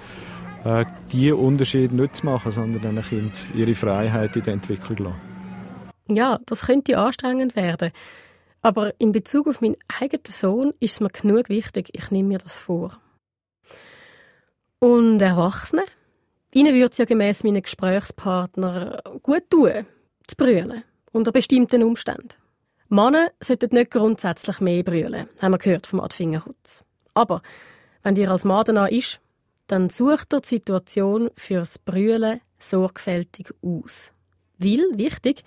äh, 0.64 0.84
die 1.12 1.32
Unterschiede 1.32 1.94
nicht 1.94 2.16
zu 2.16 2.26
machen, 2.26 2.52
sondern 2.52 2.82
den 2.82 3.02
Kind 3.02 3.32
ihre 3.54 3.74
Freiheit 3.74 4.36
in 4.36 4.42
der 4.42 4.54
Entwicklung 4.54 4.96
lassen. 4.98 5.34
Ja, 6.08 6.38
das 6.46 6.66
könnte 6.66 6.98
anstrengend 6.98 7.56
werden. 7.56 7.90
Aber 8.62 8.94
in 8.98 9.12
Bezug 9.12 9.46
auf 9.46 9.60
meinen 9.60 9.76
eigenen 10.00 10.24
Sohn 10.26 10.72
ist 10.80 10.94
es 10.94 11.00
mir 11.00 11.10
genug 11.10 11.48
wichtig, 11.48 11.90
ich 11.92 12.10
nehme 12.10 12.28
mir 12.28 12.38
das 12.38 12.58
vor. 12.58 12.98
Und 14.78 15.20
Erwachsene? 15.20 15.84
Ihnen 16.52 16.74
würde 16.74 16.90
es 16.90 16.98
ja 16.98 17.04
gemäss 17.04 17.42
meinen 17.42 17.62
Gesprächspartner 17.62 19.02
gut 19.22 19.50
tun, 19.50 19.86
zu 20.26 20.36
brüllen, 20.36 20.84
unter 21.10 21.32
bestimmten 21.32 21.82
Umständen. 21.82 22.43
Männer 22.94 23.32
sollten 23.40 23.74
nicht 23.74 23.90
grundsätzlich 23.90 24.60
mehr 24.60 24.84
brüllen, 24.84 25.28
haben 25.42 25.52
wir 25.52 25.58
gehört 25.58 25.88
vom 25.88 26.00
Adfingerhutz. 26.00 26.84
Aber 27.12 27.42
wenn 28.04 28.14
dir 28.14 28.30
als 28.30 28.44
Mann 28.44 28.64
danach 28.64 28.88
ist, 28.88 29.20
dann 29.66 29.90
sucht 29.90 30.32
er 30.32 30.40
die 30.40 30.48
Situation 30.48 31.30
fürs 31.36 31.80
Brüllen 31.80 32.40
sorgfältig 32.60 33.52
aus. 33.62 34.12
Weil, 34.58 34.84
wichtig, 34.92 35.42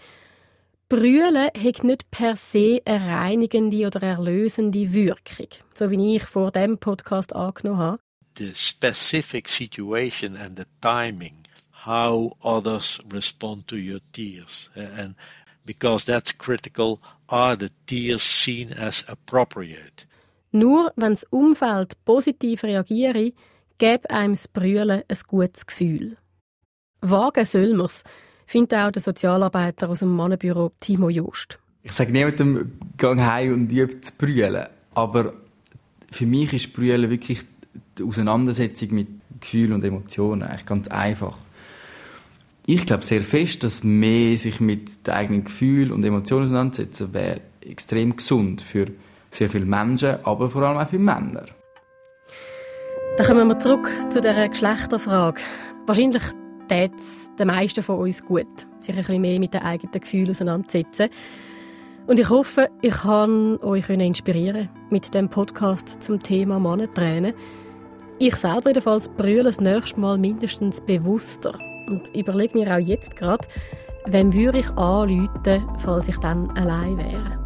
Brüllen 0.90 1.48
hat 1.58 1.84
nicht 1.84 2.12
per 2.12 2.36
se 2.36 2.82
eine 2.84 3.06
reinigende 3.06 3.88
oder 3.88 4.02
erlösende 4.02 4.92
Wirkung, 4.92 5.48
so 5.74 5.90
wie 5.90 6.18
ich 6.18 6.24
vor 6.24 6.52
dem 6.52 6.78
Podcast 6.78 7.34
angenommen 7.34 7.80
habe. 7.80 8.00
The 8.38 8.54
specific 8.54 9.48
situation 9.48 10.36
and 10.36 10.58
the 10.58 10.66
timing, 10.82 11.46
how 11.86 12.36
others 12.42 13.00
respond 13.12 13.68
to 13.70 13.78
your 13.78 14.00
tears, 14.12 14.70
and 14.76 15.16
because 15.68 16.06
that's 16.06 16.36
critical, 16.36 17.00
are 17.28 17.56
the 17.56 17.70
tears 17.86 18.24
seen 18.24 18.74
as 18.74 19.06
appropriate? 19.08 20.08
Nur 20.52 20.92
wenn 20.96 21.12
das 21.12 21.26
Umfeld 21.26 22.04
positiv 22.06 22.64
reagiere, 22.64 23.34
gäbe 23.78 24.10
einem 24.10 24.34
das 24.34 24.48
Brüllen 24.48 25.04
ein 25.08 25.18
gutes 25.28 25.68
Gefühl. 25.68 26.18
Wagen 27.02 27.46
soll 27.46 27.76
man's, 27.76 28.04
findet 28.48 28.80
auch 28.80 28.92
der 28.92 29.02
Sozialarbeiter 29.02 29.90
aus 29.90 30.00
dem 30.00 30.16
Mannenbüro 30.16 30.72
Timo 30.80 31.10
Jost. 31.10 31.60
Ich 31.84 31.92
sage 31.92 32.12
niemandem, 32.12 32.80
gang 32.98 33.22
heim 33.22 33.54
und 33.54 33.72
übe 33.72 34.02
zu 34.02 34.12
brüllen. 34.18 34.66
Aber 34.96 35.34
für 36.12 36.26
mich 36.26 36.54
ist 36.54 36.74
Brüllen 36.74 37.10
wirklich 37.10 37.44
die 37.98 38.04
Auseinandersetzung 38.04 38.94
mit 38.94 39.08
Gefühlen 39.40 39.74
und 39.74 39.84
Emotionen 39.84 40.44
eigentlich 40.44 40.66
ganz 40.66 40.88
einfach. 40.88 41.38
Ich 42.70 42.86
glaube 42.86 43.06
sehr 43.06 43.22
fest, 43.22 43.64
dass 43.64 43.86
mehr 43.86 44.36
sich 44.36 44.60
mit 44.60 45.08
den 45.08 45.14
eigenen 45.14 45.46
Gefühlen 45.46 45.90
und 45.90 46.04
Emotionen 46.04 46.48
auseinandersetzen 46.48 47.14
wäre 47.14 47.40
extrem 47.62 48.18
gesund 48.18 48.62
für 48.62 48.88
sehr 49.32 49.50
viele 49.50 49.64
Menschen, 49.64 50.18
aber 50.26 50.50
vor 50.50 50.64
allem 50.64 50.78
auch 50.78 50.90
für 50.90 51.00
Männer. 51.00 51.46
Dann 53.16 53.26
kommen 53.26 53.48
wir 53.48 53.58
zurück 53.58 53.90
zu 54.10 54.20
der 54.20 54.50
Geschlechterfrage. 54.50 55.40
Wahrscheinlich 55.86 56.24
tät 56.68 56.92
es 56.98 57.32
den 57.40 57.48
meisten 57.48 57.82
von 57.82 58.00
uns 58.00 58.22
gut, 58.26 58.46
sich 58.82 58.90
ein 58.90 58.98
bisschen 58.98 59.22
mehr 59.22 59.40
mit 59.40 59.54
den 59.54 59.62
eigenen 59.62 60.02
Gefühlen 60.02 60.32
auseinanderzusetzen. 60.32 61.08
Und 62.06 62.20
ich 62.20 62.30
hoffe, 62.30 62.68
ich 62.82 62.96
kann 62.96 63.60
euch 63.62 63.88
inspirieren 63.90 64.68
mit 64.90 65.14
dem 65.14 65.30
Podcast 65.30 66.04
zum 66.04 66.22
Thema 66.22 66.60
Mannentränen. 66.60 67.34
Ich 68.20 68.36
selber 68.36 68.72
jedenfalls 68.72 69.08
brülle 69.08 69.44
das 69.44 69.62
nächste 69.62 70.02
Mal 70.02 70.18
mindestens 70.18 70.82
bewusster 70.82 71.58
und 71.90 72.16
überlege 72.16 72.58
mir 72.58 72.74
auch 72.74 72.80
jetzt 72.80 73.16
gerade, 73.16 73.48
wem 74.06 74.34
würde 74.34 74.60
ich 74.60 74.70
anrufen, 74.72 75.68
falls 75.80 76.08
ich 76.08 76.18
dann 76.18 76.50
allein 76.52 76.98
wäre. 76.98 77.40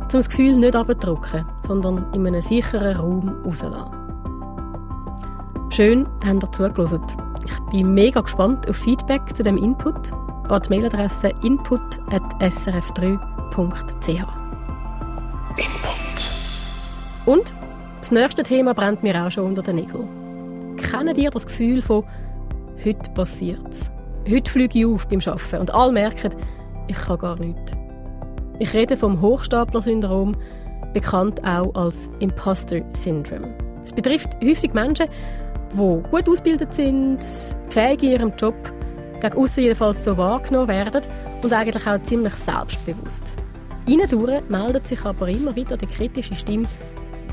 Um 0.00 0.08
das 0.10 0.28
Gefühl 0.28 0.56
nicht 0.56 0.74
abzudrücken, 0.74 1.44
sondern 1.66 2.06
in 2.14 2.26
einem 2.26 2.40
sicheren 2.40 2.96
Raum 2.96 3.28
rauslassen. 3.44 3.90
Schön, 5.70 6.06
habt 6.26 6.42
ihr 6.42 6.52
zugelassen. 6.52 7.02
Ich 7.44 7.60
bin 7.70 7.92
mega 7.94 8.22
gespannt 8.22 8.68
auf 8.68 8.76
Feedback 8.76 9.36
zu 9.36 9.42
dem 9.42 9.58
Input 9.58 10.10
an 10.48 10.62
die 10.62 10.68
Mailadresse 10.70 11.28
input.srf3.ch. 11.42 14.08
Input. 15.58 17.26
Und 17.26 17.52
das 18.00 18.10
nächste 18.10 18.42
Thema 18.42 18.72
brennt 18.72 19.02
mir 19.02 19.22
auch 19.22 19.30
schon 19.30 19.44
unter 19.44 19.62
den 19.62 19.76
Nägeln. 19.76 20.08
Kennen 20.78 21.14
ihr 21.16 21.30
das 21.30 21.46
Gefühl 21.46 21.82
von 21.82 22.04
«Heute 22.84 23.10
passiert's»? 23.12 23.90
Heute 24.30 24.50
fliege 24.50 24.78
ich 24.78 24.86
auf 24.86 25.08
beim 25.08 25.20
Arbeiten 25.24 25.56
und 25.56 25.74
alle 25.74 25.92
merken, 25.92 26.34
ich 26.86 26.96
kann 26.96 27.18
gar 27.18 27.36
nichts. 27.38 27.72
Ich 28.58 28.74
rede 28.74 28.96
vom 28.96 29.20
Hochstapler-Syndrom, 29.20 30.36
bekannt 30.92 31.42
auch 31.44 31.74
als 31.74 32.10
Imposter-Syndrom. 32.18 33.54
Es 33.84 33.92
betrifft 33.92 34.36
häufig 34.44 34.74
Menschen, 34.74 35.06
die 35.72 35.76
gut 36.10 36.28
ausgebildet 36.28 36.74
sind, 36.74 37.24
fähig 37.70 38.02
in 38.02 38.10
ihrem 38.10 38.32
Job, 38.36 38.54
gegen 39.20 39.36
aussen 39.36 39.62
jedenfalls 39.62 40.04
so 40.04 40.16
wahrgenommen 40.16 40.68
werden 40.68 41.02
und 41.42 41.52
eigentlich 41.52 41.86
auch 41.86 42.02
ziemlich 42.02 42.34
selbstbewusst. 42.34 43.32
Innendurch 43.86 44.42
meldet 44.48 44.86
sich 44.86 45.04
aber 45.04 45.28
immer 45.28 45.56
wieder 45.56 45.76
die 45.76 45.86
kritische 45.86 46.36
Stimme, 46.36 46.66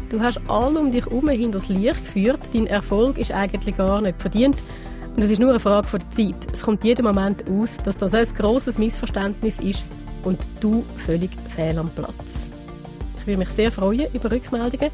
du 0.09 0.21
hast 0.21 0.39
alle 0.47 0.79
um 0.79 0.91
dich 0.91 1.05
herum 1.05 1.27
hinter 1.27 1.59
das 1.59 1.67
Licht 1.67 2.05
geführt, 2.05 2.53
dein 2.53 2.67
Erfolg 2.67 3.17
ist 3.17 3.33
eigentlich 3.33 3.75
gar 3.75 4.01
nicht 4.01 4.21
verdient 4.21 4.57
und 5.15 5.23
es 5.23 5.31
ist 5.31 5.39
nur 5.39 5.51
eine 5.51 5.59
Frage 5.59 5.87
von 5.87 5.99
der 5.99 6.11
Zeit. 6.11 6.35
Es 6.51 6.61
kommt 6.61 6.83
jeden 6.83 7.05
Moment 7.05 7.49
aus, 7.49 7.77
dass 7.77 7.97
das 7.97 8.13
ein 8.13 8.27
grosses 8.35 8.77
Missverständnis 8.77 9.59
ist 9.59 9.85
und 10.23 10.49
du 10.59 10.83
völlig 11.05 11.31
fehl 11.49 11.77
am 11.77 11.89
Platz. 11.91 12.49
Ich 13.17 13.27
würde 13.27 13.39
mich 13.39 13.49
sehr 13.49 13.71
freuen 13.71 14.13
über 14.13 14.31
Rückmeldungen, 14.31 14.91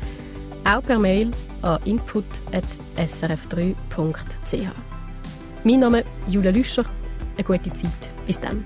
auch 0.63 0.83
per 0.83 0.99
Mail 0.99 1.31
an 1.63 1.79
input.srf3.ch. 1.85 4.55
Mein 5.63 5.79
Name 5.79 5.99
ist 5.99 6.07
Julia 6.27 6.51
Lüscher. 6.51 6.85
Eine 7.37 7.43
gute 7.43 7.73
Zeit. 7.73 7.91
Bis 8.25 8.39
dann. 8.39 8.63